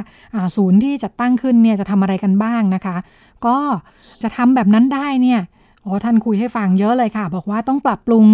[0.57, 2.97] ศูนย์ที่จะตั้งขึ้นเนี่ยจะทำอะไรกันบ้างนะคะ
[3.47, 3.59] ก็
[4.23, 5.41] จะทำแบบนั้นได้เนี่ย
[5.85, 8.27] อ๋อท่านคุยให้ฟังเยอะเลยค่ะ บอกว่าต้องปรับปรุง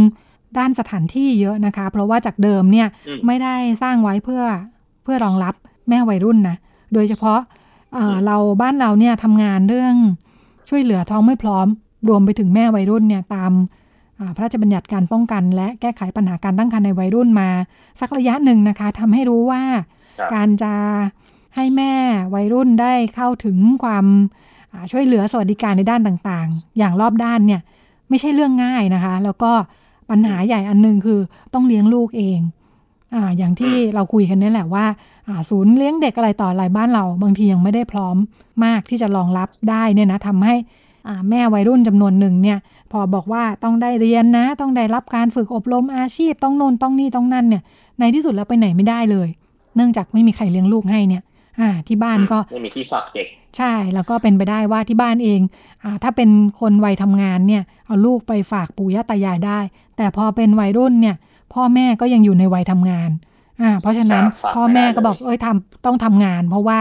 [0.59, 2.89] ด้านสถานที่เยอะนะคะ เพราะว่าจากเดิมเนี่ย
[3.27, 4.43] ไม่ได้สร้างไว้เพื่อ
[5.03, 5.55] เพื่อรองรับ
[5.89, 6.57] แม่วัยรุ่นนะ
[6.95, 7.41] โดยเฉพาะ
[8.27, 9.95] เราบ้านเราเนี่ยทำงานเรื่อง
[10.69, 11.67] ช่วยเหลือท้องไม่พร้อม
[12.09, 13.53] รวมไปถึงแม่วัยรุ่นเนี่ยตาม
[14.37, 17.49] พระราชบัญญัติการป้องกัน และแก้ไขปัญหาการตั้งครรภ์ในวัยรุ่นมา
[18.01, 19.63] สักระยะหนึ่งนะคะทำให้รู้ว่า
[20.35, 20.75] การจะ
[21.57, 21.93] ให้แม่
[22.35, 24.07] วัยรุ่นได้เข้าถึงความ
[24.91, 27.61] ช่วยเหลือสวัสดิการในด้านต่างๆ อย่างรอบด้านเนี่ย
[28.09, 29.53] ไม่ใช่เรื่องง่ายนะคะ แล้วก็
[30.11, 31.21] ปัญหาใหญ่อันนึงคือ
[31.55, 32.41] ต้องเลี้ยงลูกเอง
[33.15, 34.87] อ่าอย่างที่เราคุยกันนี่แหละว่า
[35.29, 38.17] อ่าศูนย์เลี้ยงเด็กอะไรต่ออะไรบ้านเรา บางทียังไม่ได้พร้อม
[38.65, 40.55] มากที่จะรองรับได้เนี่ยนะทำให้
[41.31, 42.59] แม่วัยรุ่นจำนวนหนึ่งเนี่ย
[42.93, 47.63] พอบอกว่าต้องได้เรียนนะ ต้องได้รับการฝึกอบรมอาชีพ ต้องโน่นต้องนี่ต้องนั่นเนี่ย
[47.99, 49.29] ในที่สุดแล้วไปไหนไม่ได้เลย
[49.77, 51.23] เนื่องจากไม่มีใครเลี้ยงลูกให้เนี่ย
[51.61, 55.41] อ่าที่บ้านก็ไม่มีที่ฝากเด็กใช่แล้วก็เป็นไปได้ว่าที่บ้านเอง
[55.85, 59.59] อ่าถ้าเป็นคนวัยทำงานเนี่ยเอาลูกไปฝากปู่ย่าตายายได้
[59.97, 61.17] แต่พอเป็นวัยรุ่นเนี่ย
[61.55, 63.11] พ่อแม่ก็ยังอยู่ในวัยทำงาน
[63.63, 64.25] อ่าเพราะฉะนั้น
[64.57, 66.79] พ่อแม่ก็บอกเอ้ยทำต้องทำงาน เพราะว่า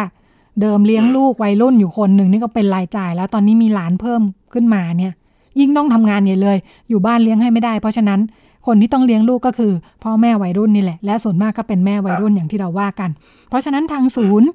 [0.61, 4.21] เดิมเลี้ยงลูกวัยรุ่นอยู่คนหนึ่งนี่ก็เป็นรายจ่าย แล้วตอนนี้มีหลานเพิ่ม
[4.53, 5.13] ขึ้นมาเนี่ย
[5.59, 6.57] ยิ่งต้องทำงานใหญ่เลย
[6.89, 8.19] อยู่บ้านเลี้ยงให้ไม่ได้ เพราะฉะนั้น
[8.67, 13.09] คนที่ต้องเลี้ยงลูกก็คือพ่อแม่วัยรุ่นนี่แหละ และส่วนมากก็เป็นแม่วัยรุ่นอย่างที่เราว่ากัน
[13.49, 14.47] เพราะฉะนั้นทางศูนย์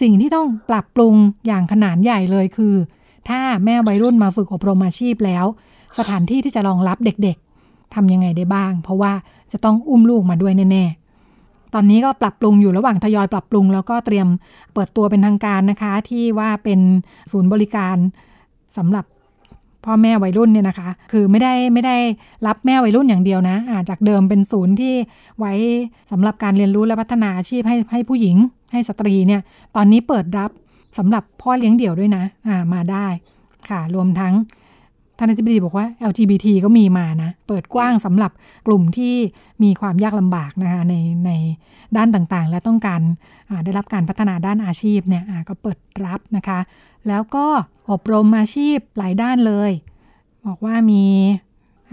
[0.00, 1.14] สิ่งที่ต้องปรับปรุง
[1.46, 2.74] อย่างขนาดใหญ่เลยคือ
[3.28, 5.44] ถ้าแม่วัยรุ่นมาฝึกอบรมอาชีพแล้ว
[5.98, 9.12] สถานที่ที่จะรองรับเด็กๆทํำยังไงได้บ้าง เพราะว่า
[9.52, 10.99] จะต้องอุ้มลูกมาด้วยแน่ๆ
[11.74, 14.26] ตอนนี้ก็ปรับปรุงอยู่ระหว่างทยอยปรับปรุง แล้วก็เตรียม
[14.74, 16.80] เปิดตัวเป็นทางการนะคะ ที่ว่าเป็น
[17.32, 17.96] ศูนย์บริการ
[18.76, 19.04] สำหรับ
[19.84, 21.96] พ่อแม่วัยรุ่นเนี่ยนะคะ คือไม่ได้ไม่ได้
[22.46, 24.94] รับแม่วัยรุ่นอย่างเดียวนะอาจากเดิมเป็นศูนย์ที่
[25.38, 25.52] ไว้
[26.12, 28.36] สำหรับการเรียนรู้และพัฒนาอาชีพให้ให้ผู้หญิง
[28.72, 29.40] ให้สตรีเนี่ย
[29.76, 30.50] ตอนนี้เปิดรับ
[30.98, 33.06] สำหรับพ่อเลี้ยงเดี่ยวด้วยนะอ่ามาได้
[33.68, 34.34] ค่ะ รวมทั้ง
[35.20, 38.32] ท่านอธิบดีบอกว่า LGBT ก็มีมานะ เปิดกว้างสำหรับ
[38.66, 39.14] กลุ่มที่
[39.62, 40.94] มีความยากลำบากนะคะใน
[41.26, 41.30] ใน
[41.96, 43.00] ด้านต่างๆ และต้องการ
[43.64, 46.58] ได้รับการพัฒนาด้านอาชีพเนี่ยก็เปิดรับนะคะ
[47.08, 47.46] แล้วก็
[47.90, 49.70] อบรมอาชีพหลายด้านเลย
[50.46, 51.04] บอกว่ามี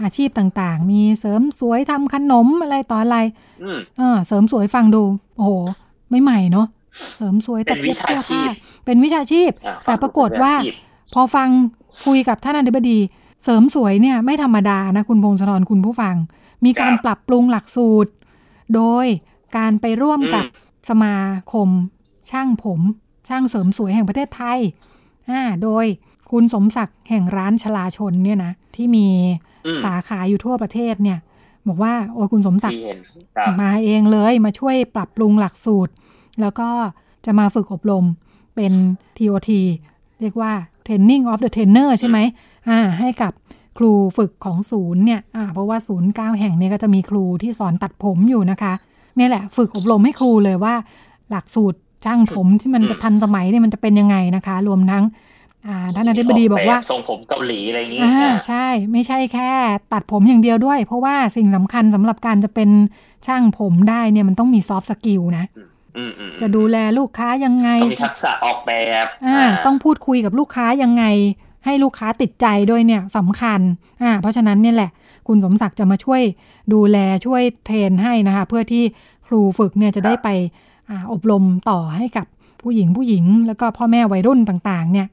[0.02, 3.18] อาชีพต่างๆ มีเสริมสวยทำขนมอะไรต่ออะไร
[3.96, 5.02] เออเสริมสวยฟังดู
[5.36, 5.52] โอ้โห
[6.10, 6.66] ไม่ใหม่เนาะ
[7.16, 8.42] เสริมสวยตัดเย็บเสื้อผ้า
[8.84, 9.50] เป็นวิชาชีพ
[9.84, 10.54] แต่ปรากฏว่า
[11.14, 11.48] พอฟัง
[12.06, 12.98] คุยกับท่านอธิบดี
[13.44, 16.16] เสริมสวยเนี่ยไม่ธรรมดานะคุณพงศธรคุณผู้ฟัง
[16.64, 18.10] มีการปรับปรุงหลักสูตร
[18.74, 19.06] โดย
[19.56, 20.44] การไปร่วมกับ
[20.90, 21.16] สมา
[21.52, 21.68] คม
[22.30, 22.80] ช่างผม
[23.28, 24.58] ช่างเสริมสวยแห่งประเทศไทย
[25.30, 25.84] อ่าโดย
[26.30, 29.06] คุณสมศักดิ์แห่งร้านชลาชนเนี่ยนะที่มี
[29.84, 31.18] สาขาอยู่ทั่วประเทศเนี่ย
[31.68, 32.82] บอกว่าโอ้คุณสมศักดิ์
[33.60, 35.92] มาเองเลยมาช่วยปรับปรุงหลักสูตร
[36.40, 36.68] แล้วก็
[37.24, 38.04] จะมาฝึกอบรม
[38.54, 38.72] เป็น
[39.16, 39.50] TOT
[40.20, 40.52] เรียกว่า
[40.86, 42.18] Training of the Trainer ใช่ไหม
[42.57, 42.57] อ่า
[43.00, 43.32] ให้กับ
[43.78, 48.72] ครูฝึกของศูนย์เนี่ยอ่าเพราะว่าศูนย์เก้าแห่งเนี่ยก็จะมีครูที่สอนตัดผมอยู่นะคะ
[49.16, 50.74] เนี่ยแหละ ฝึกอบรมให้ครูเลยว่า
[51.30, 55.04] หลักสูตรช่างผมที่มันจะทันสมัยเนี่ยมันจะเป็นยังไงนะคะ รวมทั้ง
[55.94, 58.02] ท่านอธิบดีบอกว่าทรงผมเกาหลีอะไรอย่างนี้
[58.46, 59.50] ใช่ ไม่ใช่แค่
[59.92, 62.70] ตัดผมอย่างเดียวด้วย เพราะว่าสิ่งสำคัญสำหรับการจะเป็น
[63.26, 65.44] ช่างผมได้เนี่ยมันต้องมี soft skill นะ
[66.40, 68.72] จะดูแลลูกค้ายังไง ต้องมีทักษะออกแบ
[69.04, 69.06] บ
[69.66, 71.04] ต้องพูดคุยกับลูกค้ายังไง
[71.68, 73.60] ให้ลูกค้าติดใจด้วยเนี่ยสำคัญ
[74.02, 74.90] อ่าเพราะฉะนั้นเนี่ยแหละ
[75.26, 76.22] คุณสมศักดิ์จะมาช่วย
[76.72, 78.82] ดูแลช่วยเทรนให้นะคะ เพื่อที่
[79.26, 80.28] ครูฝึกเนี่ยจะได้ไป
[81.12, 82.26] อบรมต่อให้กับ
[82.62, 85.06] ผู้หญิงผู้หญิง แล้วก็พ่อแม่วัยรุ่นต่าง ๆ เนี่ย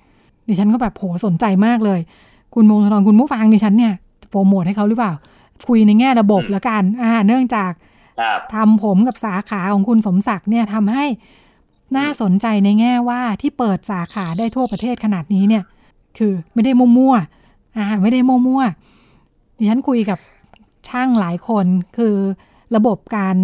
[0.48, 2.00] ดิฉันก็แบบโหสนใจมากเลย
[2.54, 3.94] คุณมงคลคุณผู้ฟังดิฉันเนี่ย
[4.30, 5.14] โปรโมทให้เขาหรือเปล่า
[5.68, 7.72] คุยในแง่ระบบแล้วกันอ่าเนื่องจาก
[8.54, 11.06] ทำผมกับสาขาของคุณสมศักดิ์เนี่ยทำให้
[11.98, 15.64] น่าสนใจในแง่ว่าที่เปิดสาขาได้ทั่วประเทศขนาดนี้เนี่ย
[16.18, 20.20] คือไม่ได้มั่วๆอ่าไม่ได้มั่วๆดิฉันคุยกับ
[20.90, 21.66] ช่างหลายคน
[21.98, 22.16] คือ
[22.76, 23.38] ระบบการ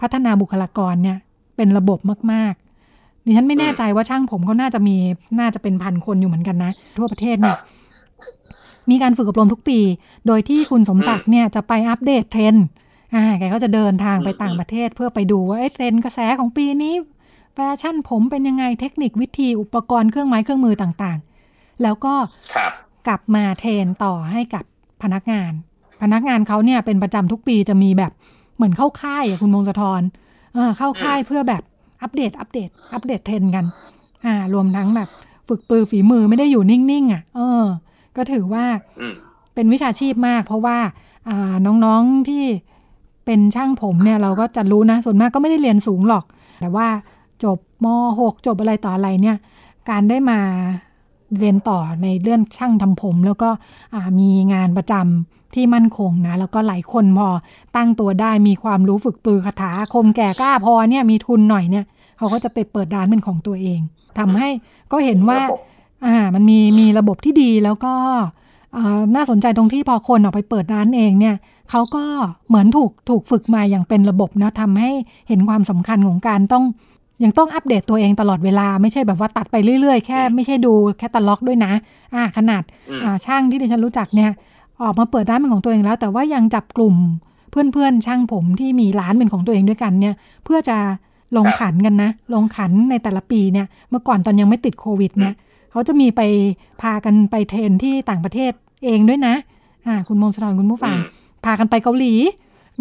[0.00, 1.18] พัฒนาบุคลากรเนี่ย
[1.56, 1.98] เป็นระบบ
[2.32, 4.96] มากๆดิฉันไม่แน่ใจว่าช่างผมเขาน่าจะมี
[5.40, 7.56] น่าจะเป็นพันคนอยู่เหมือนกันนะ ทั่วประเทศเนี่ย
[8.90, 9.78] มีการฝึกอบรมทุกปี
[10.26, 12.66] โดยที่คุณสมศักดิ์เนี่ยจะไปอัปเดตเทรนด์
[13.14, 16.94] อ่าแกก็จะเดินทางไปต่างประเทศเพื่อไปดูว่าเทรนด์กระแสของปีนี้
[17.54, 21.35] แฟชั่นผมเป็นยังไงเทคนิควิธีอุปกรณ์เครื่องไม้เครื่องมือต่างๆ
[21.82, 22.14] แล้วก็
[23.06, 24.64] กลับมาเทรนต่อให้กับ
[25.02, 25.52] พนักงาน
[26.02, 28.12] พนักงานเขาเนี่ยเป็นประจำทุกปีจะมีแบบ
[28.56, 30.02] เหมือนเข้าค่ายอะคุณมงคลธร
[30.78, 31.62] เข้าค่ายเพื่อแบบ
[32.02, 33.64] อัปเดต อัปเดต อัปเดตเทรนกัน
[34.26, 35.08] อ่า รวมทั้งแบบ
[35.48, 37.64] ฝึกปลือฝีมือไม่ได้อยู่นิ่งๆอะ เออ
[38.16, 38.64] ก็ถือว่า
[39.54, 40.78] เป็นวิชาชีพมาก เพราะว่า
[41.28, 42.44] อ่า น้องๆที่
[43.24, 46.24] เป็นช่างผมเนี่ยเราก็จะรู้นะ ส่วนมากก็ไม่ได้เรียนสูงหรอก
[46.60, 46.88] แต่ว่า
[47.44, 47.86] จบม
[48.18, 49.36] .6 จบอะไรต่ออะไรเนี่ย
[49.90, 50.40] การได้มา
[51.38, 53.50] เรียนต่อในเรื่องช่างทำผม แล้วก็
[54.18, 57.28] มีงานประจำที่มั่นคงนะ แล้วก็หลายคนพอ
[57.76, 61.84] ตั้งตัวได้มีความรู้ฝึกปือคาถาคมแก่กล้าพอเนี่ยมีทุนหน่อยเนี่ย
[62.18, 63.80] เขาก็จะไปเปิดร้านเป็นของตัวเอง
[64.18, 64.48] ทำให้
[64.92, 65.40] ก็เห็นว่า
[66.04, 67.94] อ่ามันมีมีระบบที่ดีแล้วก็
[69.14, 71.36] น่าสนใจตรงที่พอคนออกไปเปิดร้านเองเนี่ย
[71.70, 72.04] เขาก็
[72.48, 74.90] เหมือนถูกถูกฝึกมาอย่างเป็นระบบนะทำให้
[75.28, 76.64] เห็นความสำคัญของการต้อง
[77.24, 81.72] ยังต้องอัปเดตตัวเองตลอดเวลาไม่ใช่แบบว่าตัดไปเรื่อยๆ แค่ไม่ใช่ดูแค่ตล็อกด้วยนะ
[82.14, 82.62] อ่าขนาด
[83.02, 84.30] อ่าช่างที่ดิฉันรู้จักเนี่ย
[84.82, 86.94] ออกมาเปิดร้านเป็นของตัวเองแล้ว แต่ว่ายังจับกลุ่ม
[87.50, 90.76] เพื่อนๆช่างผมที่มีร้านเป็นของตัวเองด้วยกันเนี่ย เพื่อจะ
[91.36, 95.34] ลงขันกันนะ ลงขันในแต่ละปีเนี่ย เมื่อก่อนตอนยังไม่ติดโควิดเนี่ย
[95.70, 96.20] เขาจะมีไป
[96.82, 98.52] พากันไปเทรนที่ต่างประเทศ
[98.84, 99.34] เองด้วยนะ
[99.86, 100.96] อ่า คุณมงคลคุณผู้ฟัง
[101.44, 102.12] พากันไปเกาหลี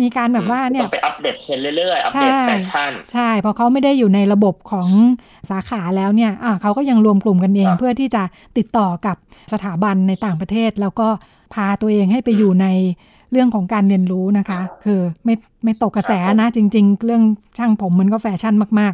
[0.01, 4.89] มีการแบบว่าเนี่ยไปอัปเดตเทรนด์เรื่อยๆ อัปเดตแฟชั่น ใช่เพราะเขาไม่ได้อยู่ในระบบของ
[5.49, 8.23] สาขาแล้วเนี่ยอ่าเขาก็ยังรวมกลุ่มกันเอง เพื่อที่จะ
[8.57, 9.15] ติดต่อกับ
[9.53, 11.07] สถาบันในต่างประเทศ แล้วก็
[11.53, 12.67] พาตัวเองให้ไปอยู่ใน
[13.31, 17.23] เรื่องของการเรียนรู้นะคะ คือไม่ไม่ตกกระแสนะจริง ๆ เรื่อง
[17.57, 18.93] ช่างผมมันก็แฟชั่นมาก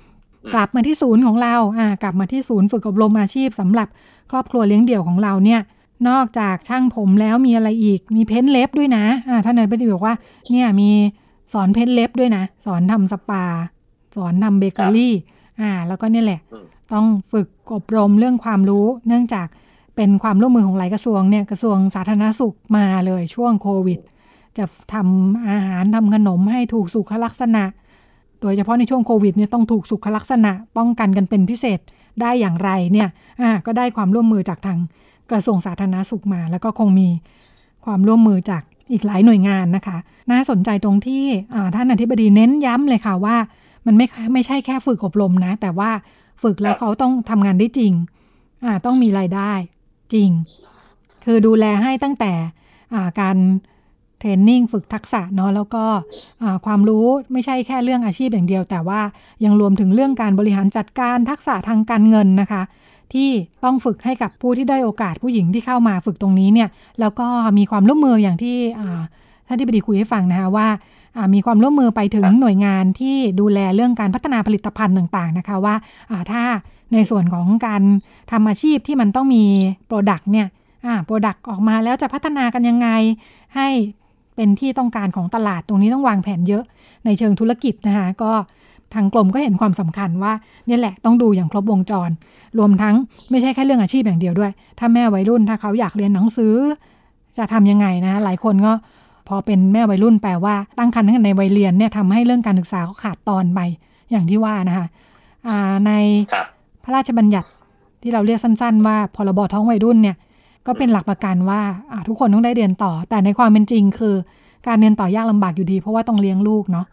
[0.00, 3.88] ๆ กลับมาที่ศูนย์ของเราอ่ากลับมาที่ศูนย์ฝึกอบรมอาชีพสำหรับ
[4.30, 5.60] ครอบครัวเลี้ยงเดี่ยวของเราเนี่ย
[6.08, 10.14] นอกจากช่างผมแล้วมีอะไรอีก มีเพ้นเล็บด้วยนะอ่าท่านนายไปดีบอกว่า
[10.50, 10.90] เนี่ยมี
[11.52, 13.44] สอนเพ้นเล็บด้วยนะ สอนทำสปา
[14.16, 15.14] สอนทำเบเกอรี่
[15.60, 16.40] อ่า แล้วก็เนี่ยแหละ
[16.92, 19.46] ต้องฝึกอบรมเรื่องความรู้ เนื่องจาก
[19.96, 24.00] เป็นความร่วมมือของหลายกระทรวงเนี่ย กระทรวงสาธารณสุขมาเลยช่วงโควิด
[24.58, 27.64] จะทำอาหารทำขนมให้ถูกสุขลักษณะ
[28.40, 31.80] โดยเฉพาะในช่วงโควิดเนี่ยต้องถูกสุขลักษณะ ป้องกันกันเป็นพิเศษ
[32.20, 33.08] ได้อย่างไรเนี่ย
[33.40, 34.78] อ่า ก็ได้ความร่วมมือจากทาง
[35.32, 37.08] กระทรวงสาธารณสุขมา แล้วก็คงมี
[37.84, 38.62] ความร่วมมือจาก
[38.92, 39.96] อีกหลายหน่วยงานนะคะ
[40.30, 41.24] น่าสนใจตรงที่
[41.74, 43.36] ท่านอธิบดีเน้นย้ำเลยค่ะว่า
[43.86, 45.90] มันไม่ไม่ใช่แค่ฝึกอบรมนะ แต่ว่า
[46.42, 47.92] ฝึกแล้วเขาต้องทำงานได้จริง
[48.86, 49.52] ต้องมีรายได้
[50.14, 50.30] จริง
[51.24, 52.32] คือดูแลให้ตั้งแต่
[53.20, 53.36] การ
[54.18, 55.84] เทรนนิ่งฝึกทักษะเนาะแล้วก็
[56.66, 59.00] ความรู้ไม่ใช่แค่เรื่องอาชีพอย่างเดียว แต่ว่า
[59.44, 62.62] ยังรวมถึงเรื่องการบริหารจัดการทักษะทางการเงินนะคะ
[63.14, 63.30] ที่
[63.64, 66.68] ต้องฝึกให้กับผู้ที่ได้โอกาสผู้หญิงที่เข้ามาฝึกตรงนี้เนี่ย
[67.00, 67.26] แล้วก็
[67.58, 68.56] มีความร่วมมืออย่างที่
[69.46, 70.68] ท่านอธิบดีคุยให้ฟังนะคะว่า
[71.34, 75.74] มีความร่วมมือไปถึงหน่วยงานที่ดูแลเรื่องการพัฒนาผลิตภัณฑ์ต่างๆนะคะว่า
[76.30, 76.42] ถ้า
[76.92, 77.82] ในส่วนของการ
[78.30, 79.44] ทำอาชีพที่มันต้องมี
[79.86, 80.48] product เนี่ย
[81.04, 82.88] product ออกมาแล้วจะพัฒนากันยังไง
[83.56, 83.68] ให้
[84.36, 86.64] เป็นที่ต้องการของตลาดตรงนี้ต้องวางแผนเยอะ
[87.04, 88.32] ในเชิงธุรกิจนะคะก็
[88.94, 90.32] ทางกรมก็เห็นความสำคัญว่า
[90.66, 92.10] เนี่ยแหละต้องดูอย่างครบวงจร
[92.58, 92.94] รวมทั้ง
[93.30, 96.54] ไม่ใช่แค่เรื่องอาชีพอย่างเดียวด้วย ถ้าแม่วัยรุ่นถ้าเขาอยากเรียนหนังสือ
[97.38, 98.72] จะทํำยังไงนะหลายคนก็
[99.28, 103.60] พอเป็นแม่วัยรุ่นแปลว่าตั้งครรภ์ในวัยเรียนเนี่ยทำให้เรื่องการศึกษาเขาขาดตอนไป
[104.10, 104.86] อย่างที่ว่านะคะ
[105.86, 105.92] ใน
[106.84, 107.48] พระราชบัญญัติ
[108.02, 110.16] ที่เราเรียกสั้น ๆ ว่าพรบท้องวัยรุ่นเนี่ย
[110.66, 111.60] ก็เป็นหลักประกันว่า
[112.08, 114.14] ทุกคนต้องได้เรียนต่อ แต่ในความเป็นจริงคือ
[114.66, 116.86] การเรียนต่อยากลำบากอยู่ดี เพราะว่าต้องเลี้ยงลูกเนาะ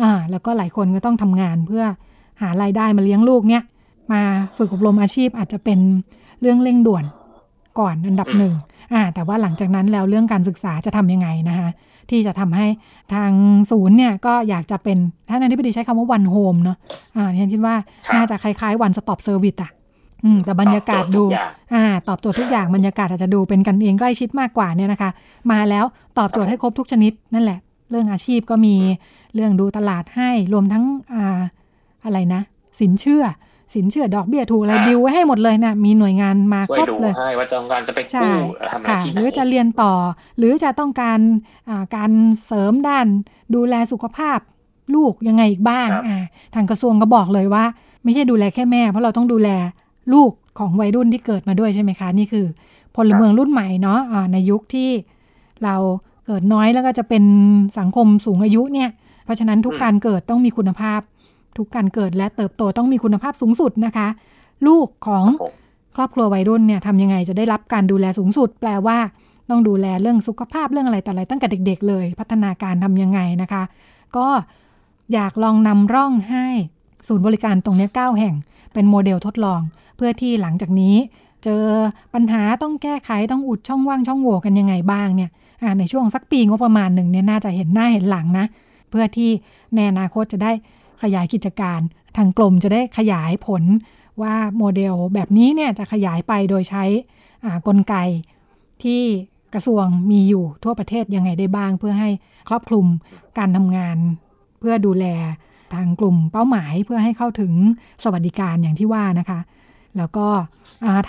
[0.00, 1.84] อ่าแล้วก็หลายคนก็ต้องทำงานเพื่อ
[2.42, 3.62] หารายได้มาเลี้ยงลูกเนี่ย
[4.12, 4.22] มา
[4.58, 5.78] ฝึกอบรมอาชีพอาจจะเป็น
[6.40, 7.04] เรื่องเร่งด่วน
[7.78, 8.54] ก่อนอันดับหนึ่ง
[8.92, 11.68] อ่าแต่ว่าหลังจากนั้นแล้วเรื่องการศึกษาจะทำยังไงนะคะ
[12.10, 12.66] ที่จะทำให้
[13.14, 13.30] ทาง
[13.70, 16.76] ศูนย์เนี่ยก็อยากจะเป็นท่านอธิบดีใช้คำว่า One Home เนาะ
[17.16, 17.74] อ่าฉันคิดว่า
[18.14, 19.70] น่าจะคล้ายๆ one stop service อะ
[20.24, 21.24] อืมแต่บรรยากาศดู
[21.74, 25.10] อ่าตอบโจทย์ทุกอย่างบรรยากาศอาจจะดูเป็นกันเองใกล้ชิดมากกว่าเนี่ยนะคะ
[25.52, 25.84] มาแล้ว
[26.18, 27.58] ตอบโจทย์ให้ครบทุกชนิดนั่นแหละ
[27.90, 28.74] เรื่องอาชีพก็มี
[29.34, 31.40] เรื่องดูตลาดให้รวมทั้งอ่า
[32.04, 32.42] อะไรนะ
[32.80, 33.24] สินเชื่อ
[33.74, 38.32] สินเชื่อดอกเบี้ยถูกอะไรดิวไว้ให้หมดเลยนะมีหน่วยงานมาครบเลยว่าต้องการจะไปกู้
[38.72, 39.94] ทำอะไรที่หรือจะเรียนต่อ
[40.38, 41.20] หรือจะต้องการ
[41.96, 42.12] การ
[42.46, 43.06] เสริมด้าน
[43.54, 44.38] ดูแลสุขภาพ
[44.94, 46.18] ลูกยังไงอีกบ้างอ่า
[46.54, 47.64] ทางกระทรวงก็บอกเลยว่า
[48.04, 49.48] ไม่ใช่ดูแลแค่แม่ เพราะเราต้องดูแล
[50.12, 52.46] ลูกของวัยรุ่นที่เกิดมาด้วยใช่ไหมคะ นี่คือ
[52.96, 54.90] พลเมืองรุ่นใหม่เนาะะในยุคที่
[55.64, 55.76] เรา
[56.26, 57.24] เกิดน้อยแล้วก็จะเป็น
[57.78, 58.90] สังคมสูงอายุเนี่ย
[59.24, 61.00] เพราะฉะนั้นทุกการเกิดต้องมีคุณภาพ
[61.58, 64.08] ทุกการเกิดและเติบโตต้องมีคุณภาพสูงสุดนะคะ
[64.66, 65.24] ลูกของ
[65.96, 68.98] ครอบครัววัยรุ่นเนี่ยทำยังไงจะได้รับการดูแลสูงสุด แปลว่า
[69.50, 73.62] ต้องดูแลเรื่องสุขภาพเรื่องอะไรแต่อะไรตั้งแต่เด็ก ๆ เลย พัฒนาการทำยังไงนะคะ
[74.16, 74.26] ก็
[75.12, 76.46] อยากลองนำร่องให้
[77.08, 78.34] ศูนย์บริการตรงนี้9แห่ง
[78.74, 79.60] เป็นโมเดลทดลอง
[79.96, 80.94] เพื่อที่หลังจากนี้
[81.44, 81.64] เจอ
[82.14, 85.30] ปัญหาต้องแก้ไขต้องอุดช่องว่างช่องโหว่กันยังไงบ้างเนี่ย
[85.78, 88.46] ในช่วงสักปีงบประมาณหนึ่งเนี่ยน่าจะเห็นหน้าเห็นหลังนะ
[88.92, 89.30] เพื่อที่
[89.74, 90.52] ในอนาคตจะได้
[91.02, 91.80] ขยายกิจการ
[92.16, 93.62] ทางกรมจะได้ขยายผล
[94.22, 96.84] ว่าโมเดลแบบนี้เนี่ยจะขยายไปโดยใช้
[97.66, 97.94] กลไก
[98.82, 99.02] ที่
[99.54, 102.10] กระทรวงมีอยู่ทั่วประเทศยังไงได้บ้าง เพื่อให้
[102.48, 102.86] ครอบคลุม
[103.38, 103.96] การทำงาน
[104.60, 105.06] เพื่อดูแล
[105.74, 107.52] ทางกลุ่มเป้าหมายเพื่อให้เข้าถึง
[108.04, 109.40] สวัสดิการอย่างที่ว่านะคะ
[109.96, 110.26] แล้วก็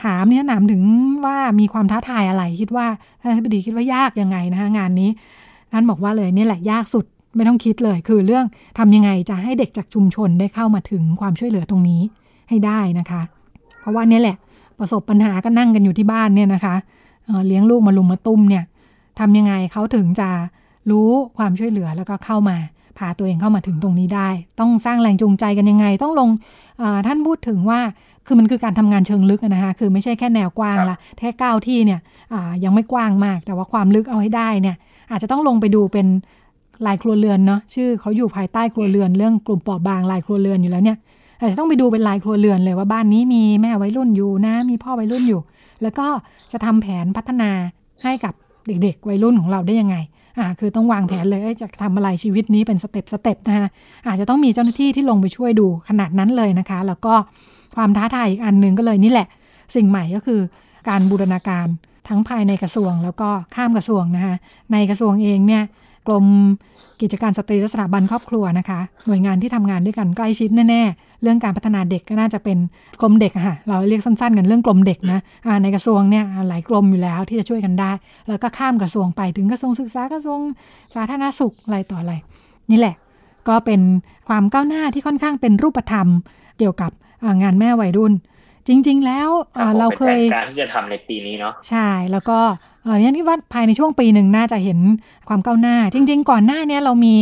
[0.04, 0.84] ถามเนี่ยถามถึง
[1.26, 2.88] ว่ามีความท้าทายอะไรคิดว่า
[3.22, 5.10] ท่านทิบดีคิดว่ายากยังไงนะคะงานนี้
[5.72, 7.06] ท่านบอกว่าเลยนี่แหละยากสุด
[7.36, 8.46] ไม่ต้องคิดเลย คือเรื่อง
[8.78, 12.02] ทำยังไงจะให้เด็กจากชุมชนได้เข้ามาถึงความช่วยเหลือตรงนี้
[12.50, 13.22] ให้ได้นะคะ
[13.80, 14.38] เพราะว่านี่แหละ
[14.80, 16.76] ประสบปัญหาก็นั่งกันอยู่ที่บ้านเนี่ยนะคะ
[17.48, 18.64] เลี้ยงลูกมาลุมมาตุ้มเนี่ย
[19.20, 20.30] ทำยังไงเขาถึงจะ
[20.90, 22.58] รู้ความช่วยเหลือแล้วก็เข้ามา
[22.98, 24.30] พาตัวเองเข้ามาถึงตรงนี้ได้
[24.60, 26.30] ต้องสร้างแรงจูงใจกันยังไง ต้องลง
[27.08, 27.80] ท่านพูดถึงว่า
[28.26, 32.00] คือมันคือการทำงานเชิงลึกนะคะคือไม่ใช่แค่แนวกว้างละแค่ก้าวที่เนี่ย
[32.64, 34.76] ยังไม่กว้างมาก แต่ว่าความลึกเอาให้ได้เนี่ย
[35.12, 36.08] อาจจะต้องลงไปดูเป็น
[36.88, 40.98] ลายครัวเรือนเนาะชื่อเขาอยู่ภายใต้ครัวเรือนเรื่องกลุ่มปอบางลายครัวเรือนอยู่แล้วเนี่ย
[41.40, 45.42] อาจจะต้องไปดูเป็นรายครัวเรือนเลยว่าบ้านนี้มีแม่วัยรุ่นอยู่นะ มีพ่อวัยรุ่นอยู่
[45.82, 46.08] แล้วก็
[46.52, 47.50] จะทำแผนพัฒนา
[48.04, 48.34] ให้กับ
[48.68, 49.96] เด็ก ๆ วัยรุ่นของเราได้ยังไง
[50.40, 53.68] อ่าคือต้องวางแผนเลยจะทำอะไรชีวิตนี้เป็น step step นะคะ
[54.08, 57.14] อาจจะต้องมีเจ้าหน้าที่ที่ลงไปช่วยดูขนาดนั้นเลยนะคะ แล้วก็
[57.76, 59.28] ความท้าทายอีกอันหนึ่งก็เลยนี่แหละ
[59.76, 60.40] สิ่งใหม่ก็คือ
[60.90, 61.68] การบูรณาการ
[62.08, 64.36] ทั้งภายในกระทรวงแล้วก็ข้ามกระทรวงนะคะ
[64.72, 65.64] ในกระทรวงเองเนี่ย
[66.08, 66.26] กรม
[67.02, 72.58] กิจการสตรีและสถาบันครอบครัวนะคะ หน่วยงานที่ทำงานด้วยกันใกล้ชิดแน่ๆ เรื่องการพัฒนาเด็กก็น่าจะเป็น
[73.02, 75.20] กรมเด็กค่ะ เราเรียกสั้นๆ กันเรื่องกรมเด็กนะ
[75.64, 77.92] ในกระทรวงเนี่ยหลายกรมอยู่แล้วที่จะช่วยกันได้
[78.30, 80.40] แล้วก็ข้ามกระทรวงไปถึงกระทรวงศึกษากระทรวง
[80.96, 82.14] สาธารณสุขอะไรต่ออะไร
[82.72, 82.96] นี่แหละ
[83.48, 83.82] ก็เป็น
[84.30, 86.08] ความก้าวหน้าที่ค่อนข้างเป็นรูปธรรม
[86.60, 86.92] เกี่ยวกับ
[87.42, 88.14] งานแม่วัยรุ่น
[88.68, 89.30] จริง ๆ แล้ว
[89.80, 92.40] เราเคยการที่จะทำในปีนี้เนาะใช่แล้วก็
[92.84, 94.80] เออเนี่ยนี่ว่าภายในช่วงปีหนึ่งน่าจะเห็น
[95.28, 97.16] ความก้าวหน้า จริง ๆ ก่อนหน้านี้เรามี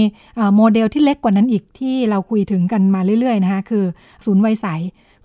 [0.55, 3.83] โมเดลที่เล็กกว่านั้นอีกที่เราคุยถึงกันมาเรื่อยๆนะคะคือ
[4.25, 4.67] ศูนย์วัยใส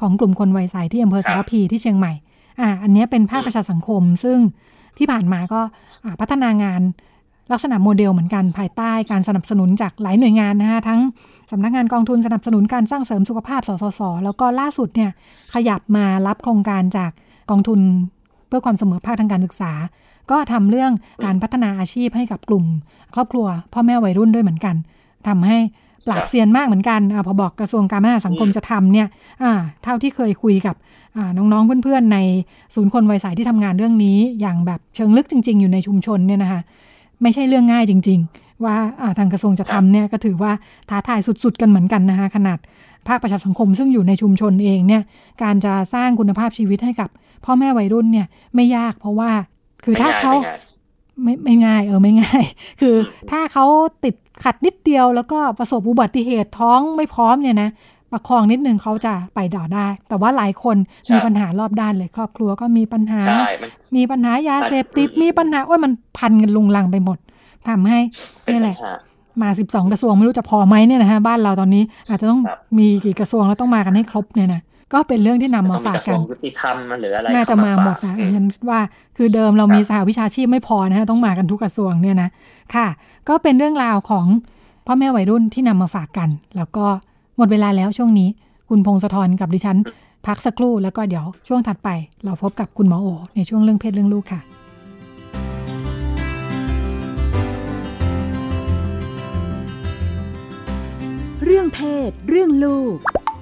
[0.00, 2.12] ของกลุ่มคนวัยใสที่อำเภอสารพีที่เชียงใหม่
[2.60, 4.38] อ่าอันนี้เป็นภาคประชาสังคม ซึ่ง
[4.98, 5.60] ที่ผ่านมาก็
[6.20, 6.80] พัฒนางาน
[7.52, 11.00] ลักษณะโมเดลเหมือนกันภายใต้การสนับสนุนจากหลายหน่วยงานนะคะทั้ง
[11.50, 15.10] สำนักงานกองทุนสนับสนุนการสร้างเสริมสุขภาพสสส แล้วก็ล่าสุดเนี่ย
[15.54, 17.10] ขยับมารับโครงการจาก
[17.50, 17.80] กองทุน
[18.48, 19.72] เพื่อความเสมอภาคทางการศึกษา
[20.30, 20.92] ก็ทำเรื่อง
[21.24, 22.64] การพัฒนาอาชีพให้กับกลุ่ม
[23.14, 24.74] ครอบครัว พ่อแม่วัยรุ่นด้วยเหมือนกัน
[25.28, 25.58] ทำให้
[26.06, 29.06] ปราดเซียนมากเหมือนกันอพอบอกกระทรวงการพัฒนาสังคมจะทำเนี่ย
[29.82, 30.76] เท่าที่เคยคุยกับ
[31.36, 32.18] น้องๆเพื่อนๆใน
[32.74, 36.60] ศูนย์คนวัยสายที่ทำงานเรื่องนี้ อย่างแบบเชิงลึกจริง ๆ อยู่ในชุมชนเนี่ยนะคะ
[37.22, 38.76] ไม่ใช่เรื่องง่ายจริง ๆ ว่า
[39.18, 40.52] ทางกระทรวงจะทำเนี่ยก็ถือว่า
[40.88, 42.58] ท้าทายสุดๆ กันเหมือนกันนะคะขนาด
[43.08, 45.02] ภาคประชาสังคมซึ่งอยู่ในชุมชนเองเนี่ย
[45.42, 47.08] การจะสร้างคุณภาพชีวิตให้กับ
[47.44, 49.30] พ่อแม่วัยรุ่นเนี่ยไม่ยากเพราะว่า
[49.84, 50.34] คือถ้าเขา
[51.22, 52.42] ไม่ไม่ง่าย เออไม่ง่าย
[52.80, 52.96] คือ
[53.30, 53.66] ถ้าเขา
[54.04, 54.14] ติด
[54.44, 57.70] ขัดนิดเดียว แล้วก็ประสบอุบัติเหตุท้องไม่พร้อมเนี่ยนะ
[58.12, 60.76] ประคองนิดนึงเขาจะไปด่อได้ แต่ว่าหลายคน
[61.12, 63.20] มีปัญหารอบด้านเลยครอบครัวก็มีปัญหา
[63.96, 67.18] มีปัญหายาเสพติดมีปัญหาว่ามันพันกันลุงลังไปหมด
[67.68, 67.98] ทำให้
[68.52, 68.76] นี่แหละ
[69.42, 72.40] มาสิบสองกระทรวงไม่รู้จะพอไหมเนี่ยนะฮะบ้านเราตอนนี้อาจจะต้อง
[72.78, 74.62] มีกี่กระทรวงแล้วต้องมากันให้ครบเนี่ยนะ
[74.92, 78.80] ก็เป็นเรื่องที่นำมาฝากกันยุติธรรมหรืออะไรน่าจะมาหมดนะฉันว่า
[79.16, 82.28] คือเดิมเรามีสหวิชาชีพไม่พอนะฮะต้องมากันทุกกระทรวงเนี่ยนะ
[82.74, 82.86] ค่ะ
[83.28, 84.26] ก็เป็นเรื่องราวของ
[84.86, 86.86] พ่อแม่วัยรุ่นที่นำมาฝากกัน แล้วก็
[87.36, 88.28] หมดเวลาแล้วช่วงนี้
[88.68, 89.78] คุณพงศธรกับดิฉัน
[90.26, 91.88] พักสักครู่แล้วก็เดี๋ยวช่วงถัดไป
[92.24, 94.40] เราพบกับคุณหมอโอ ในช่วงเรื่องเพศเรื่องลูกค่ะ
[101.44, 102.96] เรื่องเพศ เรื่องลูก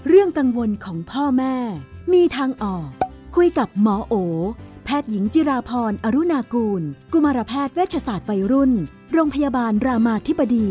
[0.08, 1.56] เรื่องกังวลของพ่อแม่
[2.12, 2.88] มีทางออก
[3.36, 4.14] คุยกับหมอโอ
[4.84, 6.82] แพทย์หญิงจิราพรอรุณากูล
[7.12, 8.72] กุมารแพทย์เวชศาสตร์วัยรุ่น
[9.12, 10.68] โรงพยาบาลรามาธิบดี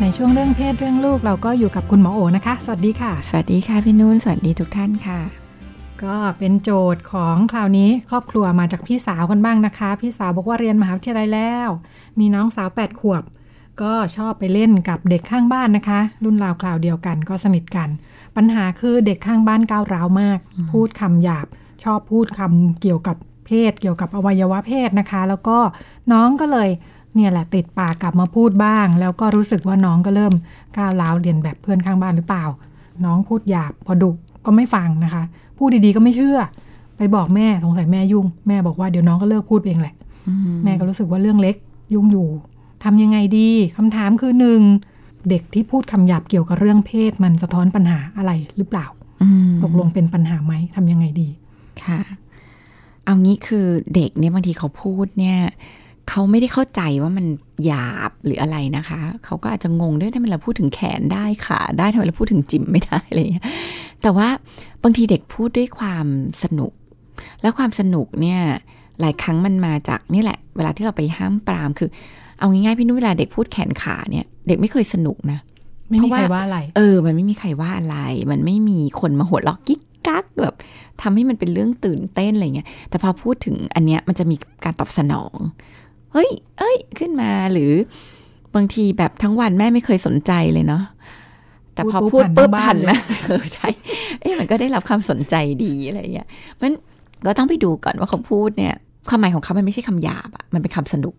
[0.00, 5.39] ในช่วงเรื่องเพศเรื่องลูกเราก็อยู่กับคุณหมอโอนะคะ สวัสดีค่ะ สวัสดีค่ะพี่นุ่นสวัสดีทุกท่านค่ะ
[6.04, 11.68] ก็เป็นโจทย์ของคราวนี้ครอบครัวมาจากพี่สาวกันบ้างนะคะ พี่สาวบอกว่าเรียนมหาวิทยาลัยแล้ว
[12.18, 13.22] มีน้องสาวแปดขวบ
[13.82, 17.88] ก็ชอบไปเล่นกับเด็กข้างบ้านนะคะ รุ่นราวคราวเดียวกันก็สนิทกัน
[18.36, 20.38] ปัญหาคือเด็กข้างบ้านก้าวร้าวมาก
[20.72, 21.46] พูดคำหยาบ
[21.84, 25.58] ชอบพูดคำเกี่ยวกับเพศ เกี่ยวกับอวัยวะเพศนะคะ แล้วก็
[26.12, 26.68] น้องก็เลย
[27.14, 30.34] เนี่ยแหละติดปากกลับมาพูดบ้าง แล้วก็รู้สึกว่าน้องก็เริ่ม
[30.76, 32.44] ก้าวร้าวเรียนแบบเพื่อนข้างบ้านหรือเปล่า
[33.04, 34.10] น้องพูดหยาบพอดุ
[34.46, 35.22] ก็ไม่ฟังนะคะ
[35.58, 36.38] พูดดีๆก็ไม่เชื่อ
[36.96, 39.94] ไปบอกแม่สงสัยแม่ยุ่ง แม่บอกว่าเดี๋ยวน้องก็เลิกพูดเองแหละ
[40.64, 41.56] แม่ก็รู้สึกว่าเรื่องเล็ก
[41.94, 42.28] ยุ่งอยู่
[42.84, 44.60] ทำยังไงดีคำถามคือหนึ่ง
[45.28, 48.86] เด็กที่พูดคำหยาบเกี่ยวกับเรื่องเพศมันสะท้อนปัญหาอะไรหรือเปล่า
[49.62, 51.28] ตกลงเป็นปัญหาไหมทำยังไงดี
[51.84, 52.00] ค่ะ
[53.04, 55.38] เอางี้คือเด็กเนี่ยบางทีเขาพูดเนี่ย
[56.08, 57.26] เขาไม่ได้เข้าใจว่ามัน
[57.64, 63.46] หยาบหรืออะไรนะคะ เขาก็อาจจะงงด้วยทำไมเราพูดถึงแขนได้ขาได้ทำไมเราพูดถึงจิ๋มไม่ได้อะไรอย่างเงี้ย
[64.02, 64.28] แต่ว่า
[64.82, 66.06] บางทีเด็กพูดด้วยความ
[66.42, 66.72] สนุก
[67.42, 68.40] แล้วความสนุกเนี่ย
[69.00, 71.88] หลายครั้งมันมาจากนี่แหละ เวลาที่เราไปห้ามปรามคือ
[72.38, 75.38] เอาง่ายๆพี่นุ่นเวลาเด็กพูดแขนขาเนี่ย เด็กไม่เคยสนุกนะ
[75.90, 77.96] ไม่มีใครว่าอะไร เออ มันไม่มีใครว่าอะไร
[78.30, 80.54] มันไม่มีคนมาหัวเราะกิ๊กกักแบบ
[81.02, 85.38] ทำให้มันเป็นเรื่องตื่นเต้นอะไรเงี้ย แต่พอพูดถึงอันเนี้ยมันจะมีการตอบสนอง
[86.12, 87.72] เฮ้ย เอ้ย ขึ้นมาหรือ
[88.54, 90.82] บางทีแบบทั้งวันแม่ไม่เคยสนใจเลยเนาะ
[91.80, 93.68] แต่พอพูพูดดปุ๊ปุ๊บบผ่าผ่านนเลยนะเออใช่
[94.20, 96.28] เอ๊ะมันก็ได้รับความสนใจดีอะไรเงี้ย
[96.60, 96.70] มัน
[97.26, 98.74] ก็ต้องไปดูก่อนว่าเขาพูดเนี่ย
[99.08, 101.14] ความหมายของเขามันไม่ใช่คำหยาบอะมันเป็นคำสนุก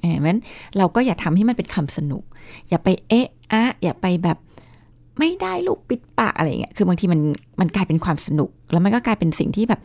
[0.00, 0.38] เออมัน
[0.78, 2.22] เราก็อย่าทำให้มันเป็นคำสนุก
[2.68, 4.38] อย่าไปเอ๊ะอะอย่าไปแบบ
[5.18, 7.20] ไม่ได้ลูกปิดปากอะไรเงี้ยคือบางทีมัน
[7.60, 9.80] มันกลายเป็นความสนุก แล้วมันก็กลายเป็นสิ่งที่แบบ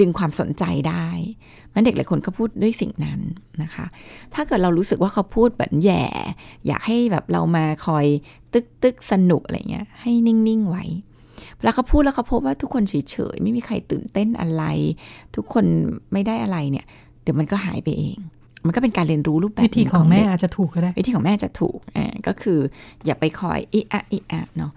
[0.00, 1.08] ดึงความสนใจได้
[1.74, 3.20] มันเด็กหลายคนก็พูดด้วยสิ่งนั้น
[3.62, 3.86] นะคะ
[4.34, 6.04] ถ้าเกิดเรารู้สึกว่าเขาพูดแบบแย่
[6.66, 8.06] อยากให้แบบเรามาคอย
[8.52, 10.84] ตึกตึกสนุกอะไรเงี้ย ให้นิ่ง ๆ ไว้
[11.56, 14.64] เวลาเขาพูดแล้วเขาพบว่าทุกคนเฉย ๆ ไม่มีใครตื่นเต้นอะไร
[15.36, 15.64] ทุกคน
[16.12, 16.86] ไม่ได้อะไรเนี่ย
[17.22, 18.18] เดี๋ยวมันก็หายไปเอง
[18.66, 22.58] มันก็เป็นการเรียนรู้รูปแบบวิธีหนึ่ของแม่เด็กอาจจะถูกก็ได้ วิธีของแม่จะถูกอ่าก็คือ
[23.06, 24.72] อย่าไปคอยอีอะอีอะเนาะ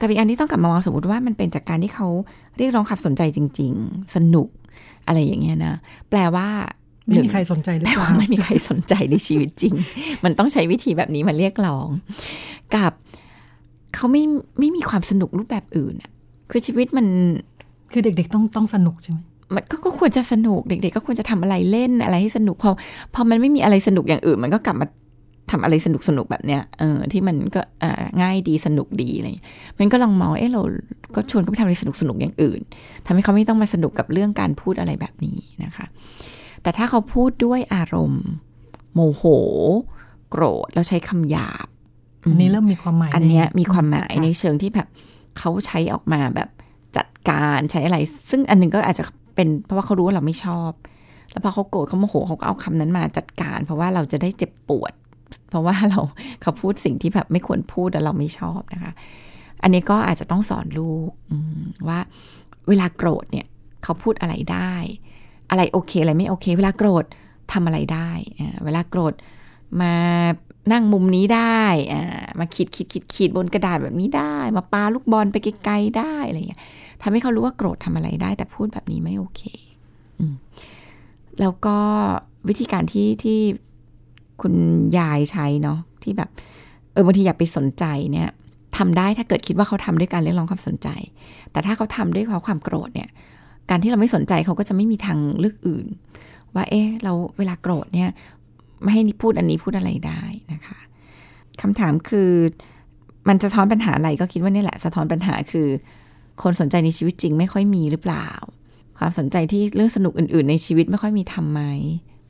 [0.00, 2.08] กับอีกอันที่ต้องกลับมามองสมมติว่ามันเป็นจากการที่เขา
[2.56, 4.48] เรียกร้องความสนใจจริง ๆ สนุก
[5.06, 5.74] อะไรอย่างเงี้ยนะ
[6.10, 6.48] แปลว่า
[7.06, 9.74] ไม่มีใครสนใจหรือแปลเปล่าว่าไม่มีใครสนใจในชีวิตจริง
[10.24, 11.88] มันต้องใช้วิธีแบบนี้มาเรียกร้อง
[12.76, 12.92] กับ
[13.94, 14.22] เขาไม่
[14.58, 16.10] ไม่มีความสนุกรูปแบบอื่นอะ
[16.50, 17.06] คือชีวิตมัน
[17.92, 19.18] คือเด็ก ๆ ต้องต้องสนุกใช่ไหม
[19.54, 22.70] มันก็ก็ควรจะสนุกเด็ก ๆ ก็ควรจะทำอะไรเล่นอะไรให้สนุกพอ
[23.14, 24.86] พอมันไม่มีอะไรสนุกอย่างอื่น มันก็กลับมา
[25.50, 30.62] ทำอะไรสนุกสนุกแบบเนี้ยเออที่มันก็อ่าง่ายดีสนุกดีอะไรอย่างเงี้ยมันก็ลองมองเออเรา
[31.14, 32.60] ก็ชวนเขาไปทำอะไรสนุกสนุกอย่างอื่น
[33.06, 35.86] ทำให้เขาไม่ต้องมาสนุกกับเรื่องการพูดอะไรแบบนี้นะคะ
[36.62, 38.24] แต่ถ้าเขาพูดด้วยอารมณ์
[38.94, 39.22] โมโห
[40.30, 41.66] โกรธแล้วใช้คำหยาบ
[42.30, 44.88] อันนี้เริ่มมีความหมาย อันเนี้ยใมีความหมายค่ะในเชิงที่แบบ
[45.38, 46.48] เขาใช้ออกมาแบบ
[46.96, 47.98] จัดการใช้อะไร
[48.30, 50.72] ซึ่งอันหนึงก็อาจจะเป็นเพราะว่าเขารู้ว่าเราไม่ชอบ
[51.30, 54.92] แล้วพอเขาโกรธเขาโมโหเขาก็เอาคำนั้นมาจัดการ เพราะว่าเราจะได้เจ็บปวด
[55.48, 56.00] เพราะว่าเรา
[56.42, 58.92] เขาพูดสิ่งที่แบบไม่ควรพูดแล้วเราไม่ชอบนะคะ
[59.62, 61.10] อันนี้ก็อาจจะต้องสอนลูก
[61.88, 61.98] ว่า
[62.68, 63.46] เวลาโกรธเนี่ย
[63.82, 64.74] เขาพูดอะไรได้
[65.50, 67.04] อะไรโอเคอะไรไม่โอเค เวลาโกรธ
[67.52, 68.10] ทำอะไรได้
[68.64, 69.14] เวลาโกรธ
[69.80, 69.94] มา
[70.72, 71.62] นั่งมุมนี้ได้
[72.38, 76.60] มาขีดขีดขีดขีดบนกระดาษแบบนี้ได้ มาปาลูกบอลไปไกลๆได้อะไรอย่างเงี้ย
[77.02, 79.42] ทำให้เขารู้ว่าโกรธทำอะไรได้ แต่พูดแบบนี้ไม่โอเค
[80.20, 80.22] อ
[81.40, 81.76] แล้วก็
[82.48, 83.40] วิธีการที่ที่
[84.42, 84.54] คุณ
[84.98, 86.30] ยายใช้เนาะที่แบบ
[86.92, 88.28] เออบางทีอย่าไปสนใจเนี่ย
[88.76, 90.88] ทำได้ถ้าเกิดคิดว่าเขาทำด้วยการเรียกร้องความสนใจ
[91.52, 93.08] แต่ถ้าเขาทำด้วยเพราความโกรธเนี่ย
[93.70, 95.86] การที่เราไม่สนใจเขาก็จะไม่มีทางเลือกอื่น
[96.54, 98.10] ว่า เอ๊ะเราเวลาโกรธเนี่ย
[98.82, 100.22] ไม่ให้พูดอันนี้พูดอะไรได้
[100.52, 100.78] นะคะ
[101.60, 102.30] คำถามคือ
[103.28, 105.68] มันสะท้อนปัญหาอะไรก็คิดว่านี่แหละสะท้อนปัญหาคือ
[106.42, 108.28] คนสนใจในชีวิตจริงไม่ค่อยมีหรือเปล่า
[108.98, 111.62] ความสนใจที่เรื่องสนุกอื่น ๆ ในชีวิตไม่ค่อยมีทำไหม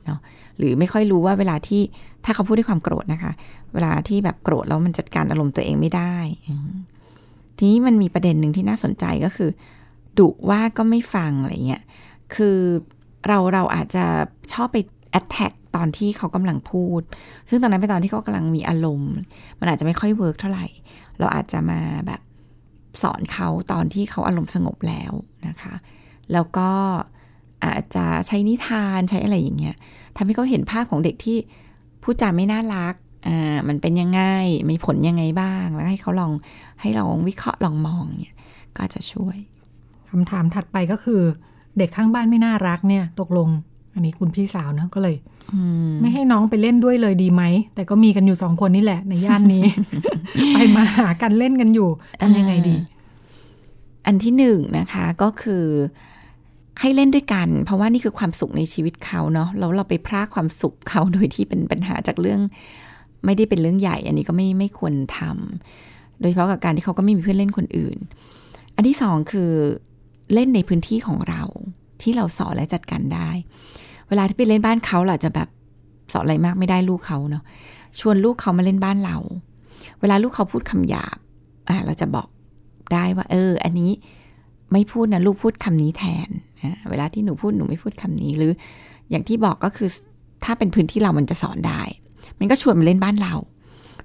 [0.05, 0.19] เนาะ
[0.57, 1.81] หรือไม่ค่อยรู้ว่าเวลาที่
[2.25, 3.31] ถ้าเขาพูดด้วยความโกรธนะคะ
[3.73, 6.15] เวลาที่แบบโกรธแล้วมันจัดการอารมณ์ตัวเองไม่ได้
[7.57, 9.49] ทีนี้มันมีประเด็นหนึ่งที่น่าสนใจก็คือ
[10.19, 11.83] ดุว่าก็ไม่ฟังอะไรเงี้ย
[12.35, 12.57] คือ
[13.27, 14.05] เราเราอาจจะ
[14.53, 14.77] ชอบไป
[15.19, 17.01] attack ตอนที่เขากำลังพูด
[17.49, 19.13] ซึ่งตอนนั้นเป็นตอนที่เขากำลังมีอารมณ์
[19.59, 20.67] มันอาจจะไม่ค่อย work เท่าไหร่
[21.19, 22.21] เราอาจจะมาแบบ
[23.01, 25.11] สอนเขาตอนที่เขาอารมณ์สงบแล้ว
[25.47, 25.73] นะคะ
[26.33, 26.69] แล้วก็
[27.75, 29.75] อาจจะใช้นิทานใช้อะไรอย่างเงี้ย
[30.17, 31.37] ทำให้เขาเห็นภาพของเด็กที่
[32.03, 32.95] พูดจาไม่น่ารัก
[33.27, 34.21] อ่ามันเป็นยังไง
[34.69, 36.31] มีผลยังไงบ้าง แล้วให้เขาลอง
[36.81, 38.35] ให้ลองวิเคราะห์ลองมองเนี่ย
[38.75, 39.37] ก็อาจจะช่วย
[40.09, 41.21] คำถามถัดไปก็คือ
[41.77, 43.49] เด็กข้างบ้านไม่น่ารักเนี่ย ตกลง
[43.93, 45.15] อันนี้คุณพี่สาวนะก็เลย
[45.53, 45.59] อื
[45.89, 47.43] มไม่ให้น้องไปเล่นด้วยเลยดีไหม
[47.75, 49.63] แต่ก็มีกันอยู่สองคนนี่แหละ ในย่านนี้
[50.53, 51.89] ไปมาหากันเล่นกันอยู่
[52.21, 52.75] ทำยังไงดี
[54.05, 55.65] อันที่หนึ่งนะคะก็คือ
[56.81, 62.41] ให้เล่นด้วยกัน เพราะว่านี่คือความสุขในชีวิตเขาเนาะแล้วเราไปพรากความสุขเขาโดยที่เป็นปัญหาจากเรื่อง
[63.25, 67.97] ไม่ได้เป็นเรื่องใหญ่ อันนี้ก็ไม่ไม่ควรทำโดยเฉพาะกับการที่เขาก็ไม่มีเพื่อนเล่นคนอื่น
[68.75, 69.51] อันที่สองคือ
[70.33, 71.43] เล่นในพื้นที่ของเรา
[72.01, 73.29] ที่เราสอนและจัดการได้
[74.09, 75.49] เวลาที่ไปเล่นบ้านเขาเราอาจจะแบบ
[76.13, 77.43] สอนอะไรมากไม่ได้ลูกเขาเนาะ
[77.99, 79.17] ชวนลูกเขามาเล่นบ้านเรา
[79.99, 81.17] เวลาลูกเขาพูดคำหยาบ
[81.69, 82.27] อ่าเราจะบอก
[82.93, 83.91] ได้ว่า เออ อันนี้
[84.71, 86.29] ไม่พูดนะลูกพูดคำนี้แทน
[86.61, 88.51] อ่าเวลาที่หนูพูดหนูไม่พูดคำนี้หรือ
[89.09, 89.89] อย่างที่บอกก็คือ
[90.43, 91.81] ถ้าเป็นพื้นที่เรามันจะสอนได้
[92.39, 93.35] มันก็ชวนมาเล่นบ้านเรา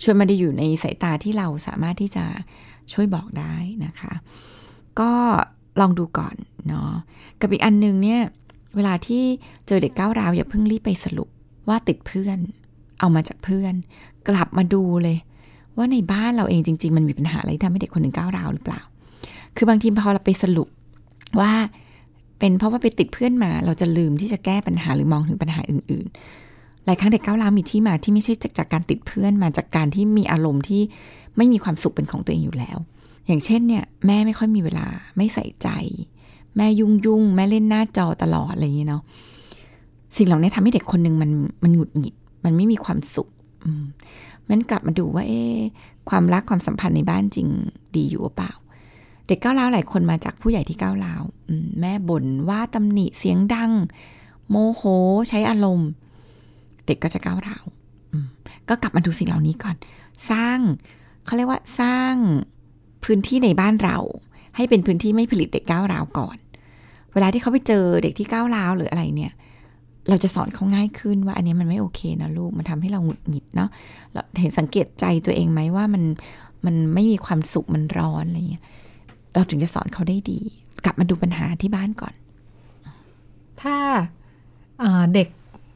[0.02, 2.24] ชวนมาได้อยู่ในสายตาที่เราสามารถที่จะ
[2.92, 3.54] ช่วยบอกได้
[3.84, 4.12] นะคะ
[5.00, 5.12] ก็
[5.80, 6.36] ลองดูก่อน
[6.68, 6.90] เนาะ
[7.40, 8.20] กับอีกอันหนึงเนี่ย
[8.76, 9.22] เวลาที่
[9.66, 11.28] เจอเด็กก้าวร้าวอย่าเพิ่งรีบไปสรุป
[11.68, 12.38] ว่าติดเพื่อน
[13.00, 13.74] เอามาจากเพื่อน
[14.28, 15.16] กลับมาดูเลย
[15.76, 18.80] ว่าในบ้านเราเองจริง ๆ มันมีปัญหาอะไรที่ทำให้เด็กคนหนึ่งก้าวร้าวหรือเปล่า
[19.56, 20.68] คือบางทีพอเราไปสรุป
[21.40, 21.52] ว่า
[22.38, 30.82] เป็นเพราะว่าไปติดเพื่อนมา เราจะลืมที่จะแก้ปัญหาหรือมองถึงปัญหาอื่นๆ หลายครั้งเด็กก้าวร้าวมีที่มาที่ไม่ใช่จากจากการติดเพื่อนมาจากการที่มีอารมณ์ที่
[31.36, 32.78] ไม่มีความสุขเป็นของตัวเองอยู่แล้ว
[33.26, 34.86] อย่างเช่นเนี่ยแม่ไม่ค่อยมีเวลา
[35.16, 35.68] ไม่ใส่ใจ
[36.56, 39.02] แม่ยุ่งยุ่งแม่เล่นหน้าจอตลอดอะไรอย่างเงี้ยเนาะ
[40.16, 41.30] สิ่งเหล่านี้ทำให้เด็กคนหนึ่งมัน
[41.62, 43.28] มันหงุดหงิด มันไม่มีความสุข
[43.64, 43.84] อืม
[44.48, 45.42] มันกลับมาดูว่า เอ๊
[46.10, 47.48] ความรักความสัมพันธ์ในบ้านจริง
[47.96, 48.52] ดีอยู่หรือเปล่า
[49.30, 51.22] เด็กก้าวร้าวหลายคนมาจากผู้ใหญ่ที่ก้าวร้าว
[51.80, 53.72] แม่บ่นว่าตำหนิเสียงดัง
[54.50, 54.82] โมโห
[55.28, 55.90] ใช้อารมณ์
[56.86, 57.64] เด็กก็จะก้าวร้าว
[58.68, 59.76] ก็กลับมาดูสิ่งเหล่านี้ก่อน
[60.30, 60.58] สร้าง
[61.24, 62.14] เขาเรียกว่าสร้าง
[63.04, 63.98] พื้นที่ในบ้านเรา
[64.56, 66.36] ให้เป็นพื้นที่ไม่ผลิตเด็กก้าวร้าวก่อน
[67.12, 69.32] เวลาที่เขาไปเจอเด็กที่ก้าวร้าวหรืออะไรเนี่ย
[70.08, 73.70] เราจะสอนเขาง่ายขึ้นว่า อันนี้มันไม่โอเคนะลูกมันทำให้เราหงุดหงิดเนาะ
[74.12, 76.02] เราเห็นสังเกตใจตัวเองไหมว่ามัน
[76.64, 78.64] มันไม่มีความสุขมันร้อนอะไรเงี้ย
[79.34, 80.40] เราถึงจะสอนเขาได้ดี
[80.84, 82.14] กลับมาดูปัญหาที่บ้านก่อน
[83.62, 83.76] ถ้า
[85.14, 85.28] เด็ก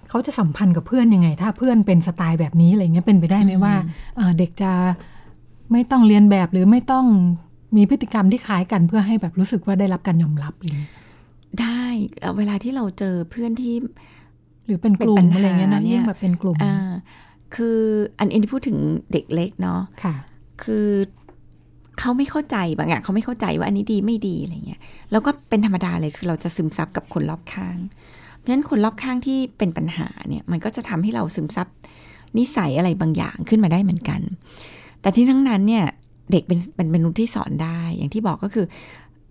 [0.09, 3.75] เขาจะสัมพันธ์กับเพื่อนยังไง ถ้าเพื่อนเป็นสไตล์แบบนี้อะไรเงี้ยเป็นไปได้ไหมว่า
[4.39, 4.73] เด็กจะ
[5.73, 7.07] ไม่ต้องเรียนแบบหรือไม่ต้อง
[7.77, 10.73] มีพฤติกรรมที่คล้ายกันเพื่อให้แบบรู้สึกว่าได้รับการยอมรับอะไร
[11.61, 11.83] ได้
[12.39, 13.75] เวลาที่เราเจอเพื่อนที่
[14.67, 16.57] หรือเป็นกลุ่มอะไรเงี้ยนะยิ่งแบบเป็นกลุ่ม
[17.57, 17.79] คือ
[18.19, 18.79] อันนี้พูดถึง
[19.13, 20.15] เด็กเล็กเนาะค่ะ
[20.63, 20.89] คือ
[22.05, 24.81] เขาไม่เข้าใจบางอย่างเขาไม่เข้าใจว่าอันนี้ดีไม่ดีอะไรเงี้ย
[25.11, 27.79] แล้วก็เป็นธรรมดาเลยคือเราจะซึมซับกับคนรอบข้าง
[28.37, 31.67] เพราะฉะนั้นคนรอบข้างที่เป็นปัญหาเนี่ยมันก็จะทำให้เราซึมซับ
[32.39, 34.21] นิสัยอะไรบางอย่างขึ้นมาได้เหมือนกัน
[35.01, 35.85] แต่ที่ทั้งนั้นเนี่ย
[36.33, 38.67] เด็กเป็นเป็นมนุษย์ที่สอนได้ อย่างที่บอกก็คือ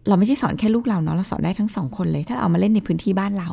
[0.07, 3.49] เราไม่ใช่สอนแค่ลูกเราเนาะเราสอนได้ทั้งสองคนเลย ถ้าเอามาเล่นในพื้นที่บ้านเรา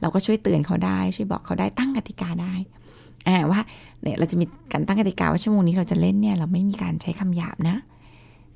[0.00, 2.54] เราก็ช่วยเตือนเขาได้ ช่วยบอกเขาได้ตั้งกติกาได้
[3.28, 3.60] อ่าว่า
[4.02, 7.76] เนี่ยเราจะมีการตั้งกติกาว่าชั่วโมงนี้เราจะเล่นเนี่ยเราไม่มีการใช้คำหยาบนะ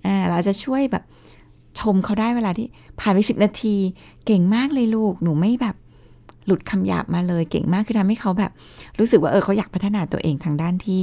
[0.06, 1.04] อ่าเราจะช่วยแบบ
[1.78, 2.66] ชมเขาได้เวลาที่
[3.00, 3.74] ผ่านไปสิบนาที
[4.26, 5.76] เก่งมากเลยลูกหนูไม่แบบ
[6.46, 8.52] หลุดคำหยาบมาเลยเก่งมากคือทำให้เขาแบบ
[8.98, 10.98] รู้สึกว่าเออเขาอยากพัฒนาตัวเองทางด้านที่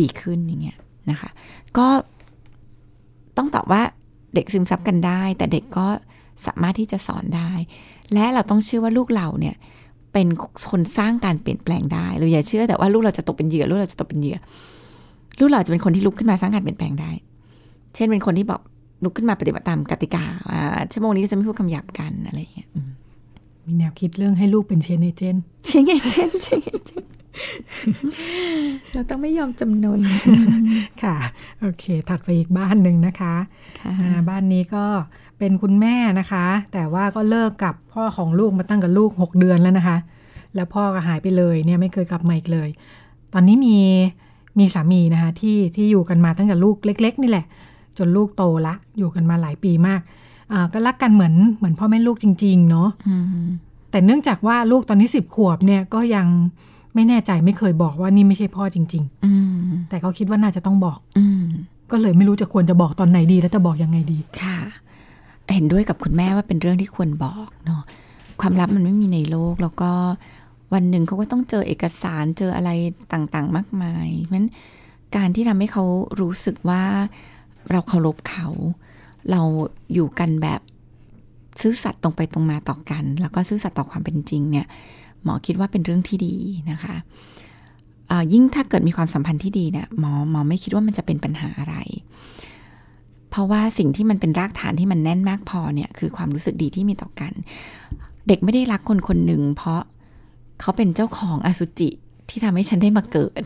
[0.00, 0.78] ดีขึ้นอย่างเงี้ย
[1.10, 1.30] นะคะ
[1.78, 1.86] ก็
[3.36, 3.82] ต้องตอบว่า
[4.34, 5.86] เด็กซึมซับกันได้ แต่เด็กก็
[6.46, 7.50] สามารถที่จะสอนได้
[8.12, 9.54] และเราต้องเชื่อว่าลูกเราเนี่ย
[10.12, 10.26] เป็น
[10.70, 14.38] คนสร้างการเปลี่ยนแปลงได้เราอย่าเชื่อแต่ว่าลูกเราจะตกเป็นเหยื่อลูกเราจะตกเป็นเหยื่อ
[15.38, 17.10] ลูกเราจะเป็นคนที่ลุกขึ้นมาสร้างการเปลี่ยนแปลงได้
[17.94, 18.60] เช่นเป็นคนที่บอก
[19.04, 20.24] ลุกขึ้นมาปฏิบัติตามกติกา
[20.92, 22.68] ชั่วโมงนี้จะไม่พูดคำหยาบกันอะไรอย่างเงี้ย
[23.66, 25.36] มีแนวคิดเรื่องให้ลูกเป็นเชนเอเจน
[25.66, 27.04] เชนเอเจนเชนเอเจน
[28.92, 30.00] เราต้องไม่ยอมจำนน
[31.02, 31.16] ค่ะ
[31.60, 33.34] โอเค ถัดไปอีกบ้านหนึ่งนะคะ
[34.28, 34.84] บ้านนี้ก็
[35.38, 39.96] เป็นคุณแม่นะคะ แต่ว่าก็เลิกกับพ่อของลูกมาตั้งกับลูกหกเดือนแล้วนะคะ
[40.54, 42.68] แล้วพ่อก็หายไปเลยเนี่ยไม่เคยกลับมาอีกเลย
[43.32, 43.76] ตอนนี้มี
[44.58, 47.44] มีสามีนะคะที่ที่อยู่กันมาตั้งแต่ลูกเล็ก ๆ นี่แหละ
[47.98, 50.00] จนลูกโตละ อยู่กันมาหลายปีมาก
[50.72, 52.88] ก็รักกันเหมือนเหมือนพ่อแม่ลูกจริง ๆ เนาะ
[53.90, 56.26] แต่เนื่องจากว่าลูกตอนนี้สิบขวบเนี่ยก็ยัง
[56.94, 60.98] ไม่แน่ใจไม่เคยบอกว่านี่ไม่ใช่พ่อจริงๆแต่เขาคิดว่าน่าจะต้องบอก
[61.90, 64.56] ก็เลยไม่รู้จะควรจะบอกตอนไหนดี แล้วจะบอกยังไงดีค่ะ
[65.54, 67.82] เห็นด้วยกับคุณแม่ว่าเป็นเรื่องที่ควรบอกเนาะ
[68.40, 69.90] ความลับมันไม่มีในโลกแล้วก็
[70.72, 72.70] วันหนึ่งเขาก็ต้องเจอเอกสารเจออะไร
[73.12, 74.48] ต่างๆ มากมายเพราะฉะนั้น
[75.16, 75.84] การที่ทำให้เขา
[76.20, 76.82] รู้สึกว่า
[77.70, 78.48] เราเคารพเขา
[79.30, 79.40] เรา
[79.94, 80.60] อยู่กันแบบ
[81.60, 84.66] ซื่อสัตย์ตรงไปตรงมาต่อกัน แล้วก็ซื่อสัตย์ต่อความเป็นจริงเนี่ย
[85.24, 86.34] หมอคิดว่าเป็นเรื่องที่ดี
[86.70, 86.96] นะคะ
[88.32, 91.76] ยิ่งถ้าเกิดมีความสัมพันธ์ที่ดีเนี่ยหมอหมอไม่คิดว่ามันจะเป็นปัญหาอะไร
[93.30, 97.32] เพราะว่าสิ่งที่มันเป็นรากฐานที่มันแน่นมากพอเนี่ยคือความรู้สึกดีที่มีต่อกัน
[98.28, 99.80] เด็กไม่ได้รักคนคนหนึ่งเพราะ
[100.60, 101.88] เขาเป็นเจ้าของอสุจิ
[102.28, 103.40] ที่ทำให้ฉันได้มาเกิด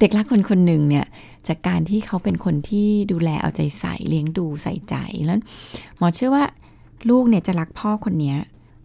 [0.00, 1.06] เด็กรักคนคนหนึ่งเนี่ย
[1.48, 5.38] จากการที่เขาเป็นคนที่ดูแลเอาใจใส่เลี้ยงดูใส่ใจแล้ว
[5.98, 6.44] หมอเชื่อว่า
[7.10, 8.34] ลูกเนี่ยจะรักพ่อคนนี้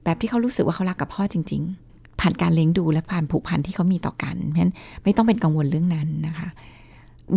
[0.03, 6.49] แบบที่เขารู้สึกว่าเขารักกับพ่อจริง ๆ ผ่านการเลี้ยงดูและผ่านผูกพันที่เขามีต่อกันเพราะฉะนั้นไม่ต้องเป็นกังวลเรื่องนั้นนะคะ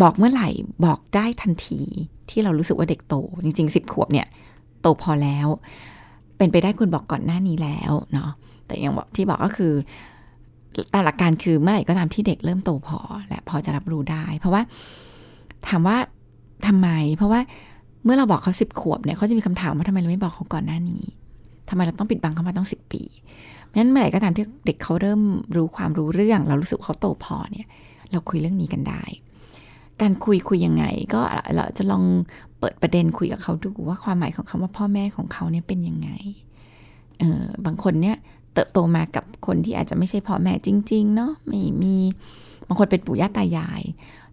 [0.03, 0.49] บอกเมื่อไหร่
[0.85, 1.81] บอกได้ทันที
[2.31, 3.15] ที่เรารู้สึกว่าเด็กโต
[3.45, 4.27] จริงๆสิบขวบเนี่ย
[4.81, 5.49] โตพอแล้ว
[6.37, 8.31] เป็นไปได้คุณบอกก่อนหน้านี้แล้วเนาะ
[8.67, 9.73] แต่อย่างบอกที่บอกก็คือ
[10.93, 12.99] ตามหลักการคือเมื่อไหร่ก็ตามที่เด็กเริ่มโตพอ
[13.29, 14.63] และพอจะรับรู้ได้ เพราะว่า
[15.69, 15.97] ถามว่า
[16.67, 17.41] ทำไม เพราะว่า
[18.05, 21.03] เมื่อเราบอกเขาสิบขวบเนี่ยเขาจะมีคำถามว่าทำไมเราไม่บอกเขาก่อนหน้านี้
[21.69, 23.03] ทำไมเราต้องปิดบังเขามาต้องสิบปี
[23.65, 25.21] เพราะฉะนั้นเมื่อไหร่ก็ตามที่เด็กเขาเริ่ม
[25.57, 27.67] รู้ความรู้เรื่อง เรารู้สึกเขาโตพอเนี่ย
[28.11, 29.03] เราคุยเรื่องนี้กันได้
[30.01, 30.85] การคุยคุยยังไง
[31.15, 31.21] ก็
[31.55, 32.05] เราจะลอง
[32.59, 36.09] เปิดประเด็นคุยกับเขาดูว่าความหมายของคำว่าพ่อแม่ของเขาเนี่ยเป็นยังไง
[37.19, 38.17] เออบางคนเนี่ย
[38.55, 41.97] เติบโตมากับคนที่อาจจะไม่ใช่พ่อแม่จริง ๆ เนาะไม่มี
[42.67, 43.83] บางคนเป็นปู่ย่าตายาย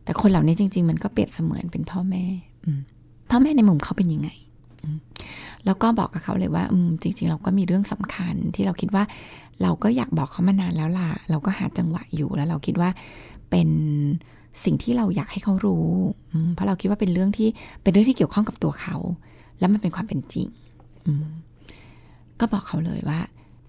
[0.06, 2.24] แต่คนเหล่านี้จริง ๆ มันก็เปรียบเสมือนเป็นพ่อแม่
[3.30, 4.30] พ่อแม่ในมุมเขาเป็นยังไง
[5.66, 6.64] แล้วก็บอกกับเขาเลยว่า
[7.02, 9.04] จริง ๆ เราก็มีเรื่องสำคัญที่เราคิดว่า
[9.62, 12.90] เราก็อยากบอกเขามานานแล้วล่ะ เราก็หาจังหวะอยู่แล้วเราคิดว่า
[13.50, 13.70] เป็น
[14.64, 15.90] สิ่งที่เราอยากให้เขารู้
[16.54, 17.50] เพราะเราคิดว่าเป็นเรื่องที่
[17.84, 18.96] เป็นเรื่องที่เกี่ยวข้องกับตัวเขา
[19.60, 20.48] แล้วมันเป็นความเป็นจริง
[22.40, 23.20] ก็บอกเขาเลยว่า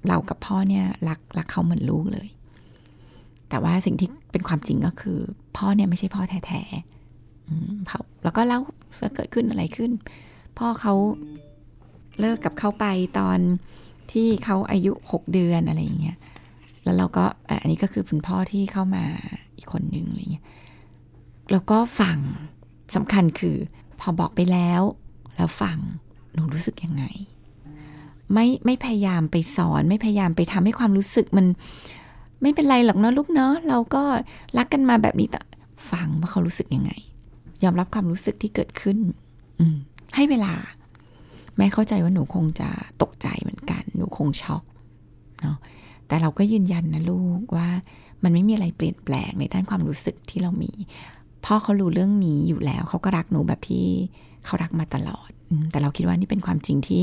[0.08, 2.28] เรากับพ่อเนี่ยรักรักเขาเหมือนลูกเลย
[3.50, 5.18] แต่ว่าสิ่งที่เป็นความจริงก็คือ
[5.56, 8.60] พ่อเนี่ยไม่ใช่พ่อแท้ๆเขาแล้วก็เล่า
[9.00, 9.90] ว่าเกิดขึ้นอะไรขึ้น
[10.58, 10.94] พ่อเขา
[12.20, 12.86] เลิกกับเขาไป
[13.18, 13.38] ตอน
[14.12, 16.18] ที่เขาอายุหกเดือนอะไรอย่างเงี้ย
[16.84, 19.04] แล้วเราก็อะอันนี้ก็คือคุณพ่อที่เข้ามา
[19.56, 20.44] อีกคนนึงอะไรเงี้ย
[21.52, 22.18] แล้วก็ฟัง
[22.94, 23.56] สำคัญคือ
[24.00, 24.82] พอบอกไปแล้ว
[25.36, 25.78] แล้วฟัง
[26.32, 27.04] หนูรู้สึกยังไง
[28.32, 31.46] ไม่ไม่พยายามไปสอน ไม่พยายามไปทำให้ความรู้สึกมัน
[32.42, 34.02] ไม่เป็นไรหรอกเนาะลูกเนาะเราก็
[34.58, 35.40] รักกันมาแบบนี้แต่
[35.90, 36.92] ฟังว่าเขารู้สึกยังไง
[37.64, 38.98] ยอมรับความรู้สึกที่เกิดขึ้น
[39.60, 39.76] อืม
[40.16, 40.52] ให้เวลา
[41.56, 42.68] แม่เข้าใจว่าหนูคงจะ
[43.02, 44.62] ตกใจเหมือนกัน หนูคงช็อก
[45.42, 45.56] เนาะ
[46.06, 47.68] แต่เราก็ยืนยันนะลูกว่า
[48.22, 50.72] มันไม่มีอะไรเปลี่ยนแปลงในด้านความรู้สึกที่เรามี
[51.44, 53.86] พ่อเขารู้เรื่องนี้อยู่แล้ว เขาก็รักหนูแบบที่
[54.44, 55.30] เขารักมาตลอด
[55.70, 57.02] แต่เราคิดว่านี่เป็นความจริงที่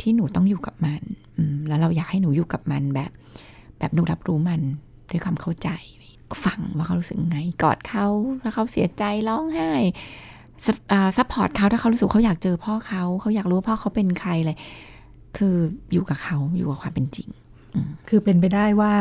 [0.00, 1.02] ที่หนูต้องอยู่กับมัน
[1.36, 3.10] อือแล้วเราอยากให้หนูอยู่กับมันแบบ
[3.78, 4.60] แบบหนูรับรู้มัน
[5.10, 5.68] ด้วยความเข้าใจ
[6.30, 8.06] ก็ฟังว่าเขารู้สึกไง กอดเขา
[8.42, 9.70] แล้วเขาเสียใจร้องไห้
[11.16, 14.56] support เขาถ้าเขารู้สึกเขาอยากเจอพ่อเขาเขาอยากรู้ว่าพ่อเขาเป็นใครเลย
[15.36, 15.54] คือ
[15.92, 17.28] อยู่กับเขาอยู่กับความเป็นจริง
[18.08, 18.94] คือเป็นไปได้ว่า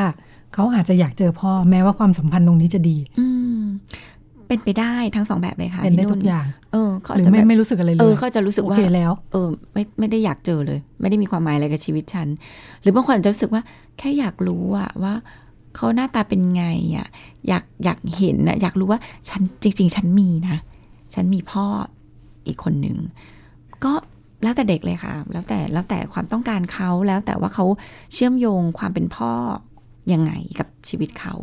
[0.54, 3.62] เขาอาจจะอยากเจอพ่อแม้ว่าความสัมพันธ์ตรงนี้จะดี อืม
[4.48, 12.28] เป็นไปได้ทั้งสองแบบเลยค่ะเป็นได้พี่ทุกอย่างเออเขาหรือจะไม่แบบไม่รู้สึกอะไรเลยเออเขาจะรู้สึกโอว่าเคแล้ว เออ ไม่ไม่ได้อยากเจอเลย ไม่ได้มีความหมายอะไรกับชีวิตฉัน
[12.82, 13.62] หรือบางคนอาจจะรู้สึกว่า
[13.98, 15.14] แค่อยากรู้อะว่า
[15.76, 16.66] เขาหน้าตาเป็นไง
[16.98, 17.08] อะ
[17.48, 20.58] อยากอยากเห็นนะอยากรู้ว่าฉันจริง ๆ ฉันมีนะ
[21.14, 21.66] ฉันมีพ่อ
[22.48, 22.98] อีกคนหนึ่ง
[23.84, 23.94] ก็
[24.44, 27.66] แล้วแต่เด็กเลยค่ะ แล้วแต่แล้วแต่ความต้องการเขาแล้วแต่ว่าเขา
[28.14, 29.32] เชื่อมโยงความเป็นพ่อ
[30.14, 31.36] ยังไงกับชีวิตเขา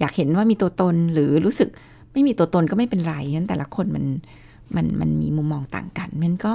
[0.00, 1.68] อยากเห็นว่ามีตัวตนหรือรู้สึก
[2.16, 4.04] ไม่มีตัวตนก็ไม่เป็นไรนั้นแต่ละคนมัน
[4.76, 6.52] มันมันมีมุมมองต่างกันมันก็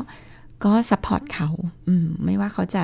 [0.64, 1.48] ก็ support เขา
[1.88, 2.84] อืมไม่ว่าเขาจะ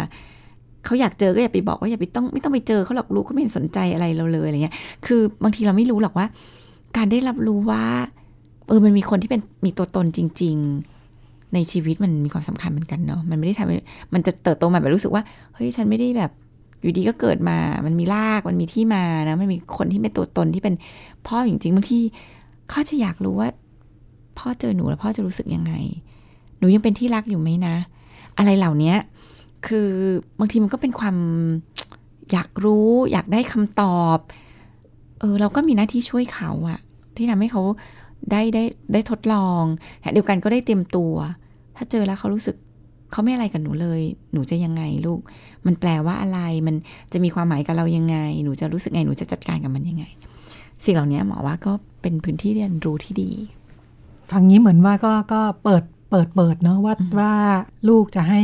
[0.86, 4.76] เขาอยากเจอก็อย่าไปบอกว่าอย่าไปต้องไม่ต้องไปเจอเขาหรอกรู้ก็ไม่เห็นสนใจอะไรเราเลยอะไรเงี้ย
[5.06, 6.26] คือบางทีเราไม่รู้หรอกว่า
[6.98, 7.84] การได้รับรู้ว่า
[8.68, 10.56] เออมันมีคนที่เป็นมีตัวตนจริง
[11.06, 15.24] ๆ ในชีวิตมันมีความสำคัญเหมือนกันเนาะมันไม่ได้ทำมันจะเติบโตมาแบบรู้สึกว่า
[15.54, 16.32] เฮ้ยฉันไม่ได้แบบ
[16.82, 20.76] อยู่ดีก็เกิดมา มันมีราก มันมีที่มานะ มันมีคนที่เป็นตัวตนที่เป็น
[21.28, 22.00] พ่อจริงๆบางที
[22.70, 23.49] เขาจะอยากรู้ว่า
[24.38, 25.74] พ่อเจอหนูแล้วพ่อจะรู้สึกยังไง
[26.59, 27.76] หนูยังเป็นที่รักอยู่ไหมนะ
[28.38, 28.93] อะไรเหล่านี้
[29.68, 29.89] คือ
[30.39, 31.18] บางทีมันก็เป็นความ
[32.32, 34.18] อยากรู้ อยากได้คำตอบ
[35.20, 36.80] เออเราก็มีหน้าที่ช่วยเขาอะ
[37.15, 37.61] ที่ทำให้เขา
[38.32, 38.63] ได้ได้
[38.93, 39.63] ได้ทดลอง
[40.13, 41.13] เดียวกันก็ได้เตรียมตัว
[41.76, 42.55] ถ้าเจอแล้วเขารู้สึก
[43.11, 44.01] เขาไม่อะไรกับหนูเลย
[44.34, 45.20] หนูจะยังไงลูก
[45.65, 46.76] มันแปลว่าอะไร มัน
[47.13, 50.05] จะมีความหมายกับเรายังไง หนูจะรู้สึกไง หนูจะจัดการกับมันยังไง
[50.86, 51.72] สิ่งเหล่านี้หมอว่าก็
[52.08, 53.32] เป็นพื้นที่เรียนรู้ที่ดี
[54.32, 57.34] ฟังนี้เหมือนว่าก็ก็เปิดเปิดเปิดเนาะว่าว่า
[57.89, 58.41] ลูกจะให้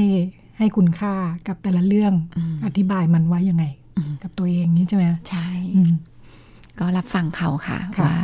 [0.58, 1.14] ให้คุณค่า
[1.48, 3.66] กับแต่ละเรื่องอืมอธิบายมันไว้ยังไง
[3.98, 5.94] อืมกับตัวเองนี้ใช่ไหมใช่อืม
[6.80, 8.18] ก็รับฟังเขาค่ะค่ะว่า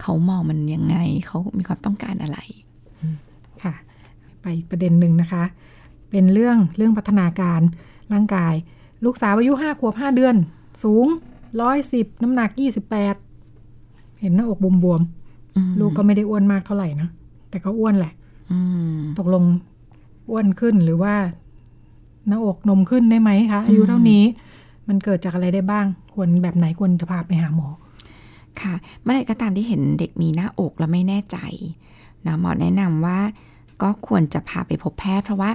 [0.00, 2.38] เขามองมันยังไง เขามีความต้องการอะไร
[3.62, 3.74] ค่ะ
[4.40, 5.44] ไปอีกประเด็นหนึ่งนะคะ
[6.10, 7.60] เป็นเรื่องเรื่องพัฒนาการ
[8.12, 8.54] ร่างกาย
[9.04, 10.36] ลูกสาวอายุห้าขวบห้าเดือน
[10.82, 11.06] สูง
[11.60, 13.14] ร้อยสิบน้ำหนักยี่สิบแปด
[14.20, 15.02] เห็นหน้าอกบวม
[15.56, 17.08] อืมๆลูกก็ไม่ได้อ้วนมากเท่าไหร่นะ
[17.50, 18.12] แต่ก็อ้วนแหละ
[18.52, 18.58] อื
[18.96, 19.44] มตกลง
[20.30, 21.14] อ้วนขึ้นหรือว่า
[22.28, 24.22] หน้าอกนมขึ้นได้ไหมคะอายุเท่านี้
[24.88, 27.68] มันเกิดจากอะไรได้บ้าง ควรแบบไหนควรจะพาไปหาหมอ
[28.60, 31.38] ค่ะเมื่อไหร่ก็ตามที่เห็นเด็กมีหน้าอกแล้วไม่แน่ใจ
[32.26, 33.18] นะหมอแนะนำว่า
[33.82, 35.50] ก็ควรจะพาไปพบแพทย์เพราะว่า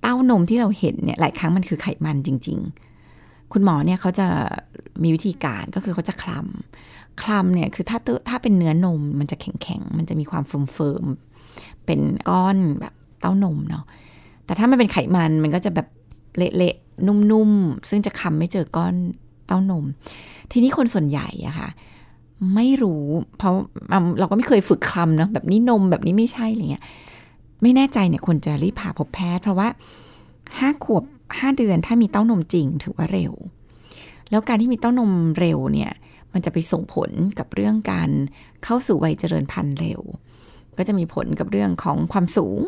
[0.00, 2.58] เต้านมที่เราเห็นเนี่ยหลายครั้งมันคือไขมันจริง
[3.04, 4.26] ๆ คุณหมอเนี่ยเขาจะ
[5.02, 13.84] มีวิธีการก็คือเขาจะคลำ คลำเนี่ยคือถ้าเตถ้าเป็นเนื้อนมมันจะแข็งๆ มันจะมีความเฟิร์มๆเป็นก้อนแบบเต้านมเนาะ
[14.44, 15.88] แต่ถ้ามันเป็นไขมันมันก็จะแบบ
[16.36, 18.94] เละๆนุ่มๆ ซึ่งจะคำไม่เจอก้อน
[19.46, 19.84] เต้านม
[20.52, 21.68] ทีนี้คนส่วนใหญ่อะค่ะ
[22.54, 23.04] ไม่รู้
[23.38, 23.54] เพราะ
[24.18, 26.84] เราก็ไม่เคยฝึกคำเนาะแบบนี้นมแบบนี้ไม่ใช่อะไรเงี้ย
[27.62, 29.68] ไม่แน่ใจเนี่ยควรจะรีบพาพบแพทย์ เพราะว่า
[30.58, 31.04] ห้าขวบ
[31.38, 33.32] ห้าเดือนถ้ามีเต้านมจริงถือว่าเร็ว
[34.30, 35.92] แล้วการที่มีเต้านมเร็วเนี่ย
[36.34, 38.10] มันจะไปส่งผลกับเรื่องการ
[38.64, 40.00] เข้าสู่วัยเจริญพันธุ์เร็ว
[40.78, 42.60] ก็จะมีผลกับเรื่องของความสูง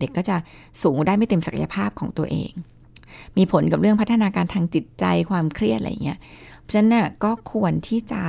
[0.00, 0.36] เด็กก็จะ
[0.82, 2.52] สูงได้ไม่เต็มศักยภาพของตัวเอง
[3.36, 6.18] มีผลกับเรื่องพัฒนาการทางจิตใจความเครียดอะไรเงี้ย
[6.60, 8.22] เพราะฉะนั้นน่ะก็ควรที่จะ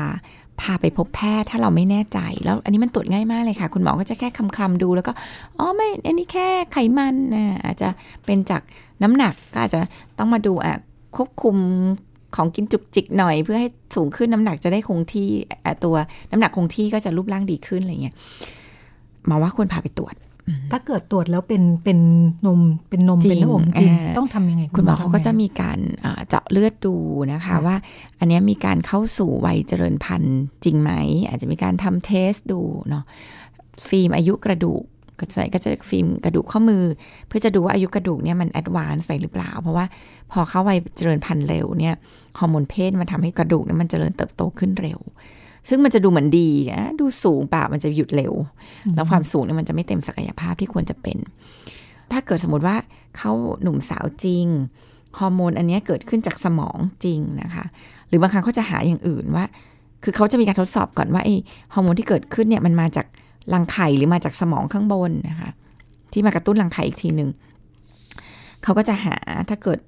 [0.61, 5.13] พาไปพบแพทย์ถ้าเราไม่แน่ใจ แล้วอันนี้มันตรวจง่ายมากเลยค่ะ คุณหมอก็จะแค่คลำๆดูแล้วก็
[5.57, 7.89] อ๋อไม่อันนี้แค่ไขมันนะอาจจะ
[8.25, 8.61] เป็นจาก
[9.03, 9.81] น้ำหนักก็อาจจะ
[10.17, 10.75] ต้องมาดูอะ
[11.15, 11.55] ควบคุม
[12.35, 15.27] ของกินจุกจิกหน่อย เพื่อให้สูงขึ้นน้ำหนักจะได้คงที่
[15.65, 15.95] อะตัว
[16.31, 18.15] น้ำหนักคงที่ก็จะรูปร่างดีขึ้นอะไรเงี้ย
[19.25, 20.15] หมอว่าควรพาไปตรวจ
[20.47, 21.99] อถ้าเกิดตรวจแล้วเป็นเป็น
[22.45, 26.95] นมเป็นนมจริงเป็นน้ำอมจริงอ่าต้องทำยังไง คุณหมอทำเขาก็ไงจะมีการอ่าเจาะเลือดดู
[27.33, 27.75] นะคะค่ะว่า
[28.19, 30.91] อันเนี้ยมีการเข้าสู่วัยเจริญพันธุ์จริงไหม
[31.27, 33.03] อาจจะมีการทำเทสดูเนาะ
[33.87, 34.83] ฟิล์มอายุกระดูก
[35.21, 36.83] ก็จะก็จะฟิล์มกระดูกข้อมือ
[37.27, 39.85] เพื่อจะดูว่าอายุกระดูกเนี่ยมัน advance ไปหรือเปล่า เพราะว่า
[40.31, 41.95] พอเข้าวัยเจริญพันธุ์เร็วเนี่ย
[42.39, 44.99] ฮอร์โมนเพศมันทำให้กระดูกเนี่ยมันเจริญเติบโตขึ้นเร็ว
[45.69, 48.33] ซึ่งมันจะดูเหมือนดีนะดูสูงเปล่ามันจะหยุดเร็ว
[48.95, 51.17] แล้วความสูงเนี่ยมันจะไม่เต็มศักยภาพที่ควรจะเป็น
[52.11, 52.75] ถ้าเกิดสมมติว่า
[53.17, 53.31] เขา
[53.63, 54.47] หนุ่มสาวจริง
[55.19, 57.65] ฮอร์โมนอันเนี้ยเกิดขึ้นจากสมองจริงนะคะ
[58.07, 59.45] หรือบางครั้งเขาจะหาอย่างอื่นว่า
[60.03, 61.35] คือเขาจะมีการทดสอบก่อนว่าไอ้
[61.73, 63.05] ฮอร์โมนที่เกิดขึ้นเนี่ยมันมาจาก
[63.53, 65.49] รังไข่หรือมาจากสมองข้างบนนะคะ
[66.13, 67.29] ที่มากระตุ้นรังไข่อีกทีหนึ่ง
[68.63, 69.15] เขาก็จะหา
[69.49, 69.79] ถ้าเกิด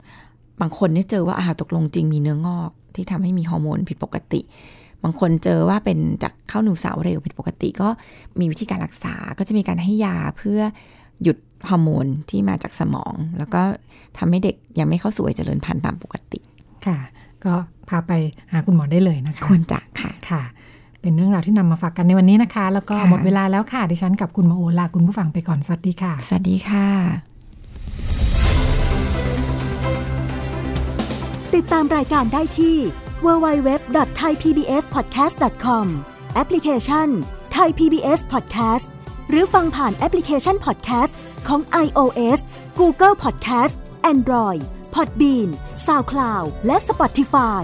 [0.61, 4.41] บางคนเนี่ยเจอว่าอ้าวตกลงจริงมีเนื้องอก ที่ทำให้มีฮอร์โมนผิดปกติ
[5.03, 7.89] บางคนเจอว่าเป็นจากเข้าหนูสาวเร็วผิดปกติ ก็
[8.39, 10.59] มีวิธีการรักษาก็จะมีการให้ยาเพื่อ
[11.23, 11.37] หยุด
[11.69, 13.61] ฮอร์โมนที่มาจากสมอง แล้วก็
[14.17, 16.39] ทำให้เด็กยังไม่เข้าสู่วัยเจริญพันธุ์ตามปกติ
[16.85, 16.99] ค่ะ
[17.45, 17.53] ก็
[17.89, 18.11] พาไป
[18.51, 20.43] หาคุณหมอได้เลยนะคะควรจะค่ะค่ะ
[21.01, 26.87] เป็นเรื่องราวที่นำมาฝากกันในวันนี้นะคะ แล้วก็ค่ะหมดเวลาแล้วค่ะดิฉันกับคุณหมอโอลาคุณผู้ฟังไปก่อนสวัสดีค่ะ สวัสดีค่ะ
[31.55, 32.77] ติดตามรายการได้ที่
[33.25, 35.85] www.thaipbspodcast.com
[36.35, 37.07] แอปพลิเคชัน
[37.55, 38.85] Thai PBS Podcast
[39.29, 41.13] หรือฟังผ่านแอปพลิเคชัน Podcast
[41.47, 42.39] ของ iOS
[42.79, 43.73] Google Podcast
[44.13, 44.61] Android
[44.95, 45.49] Podbean
[45.85, 47.63] SoundCloud และ Spotify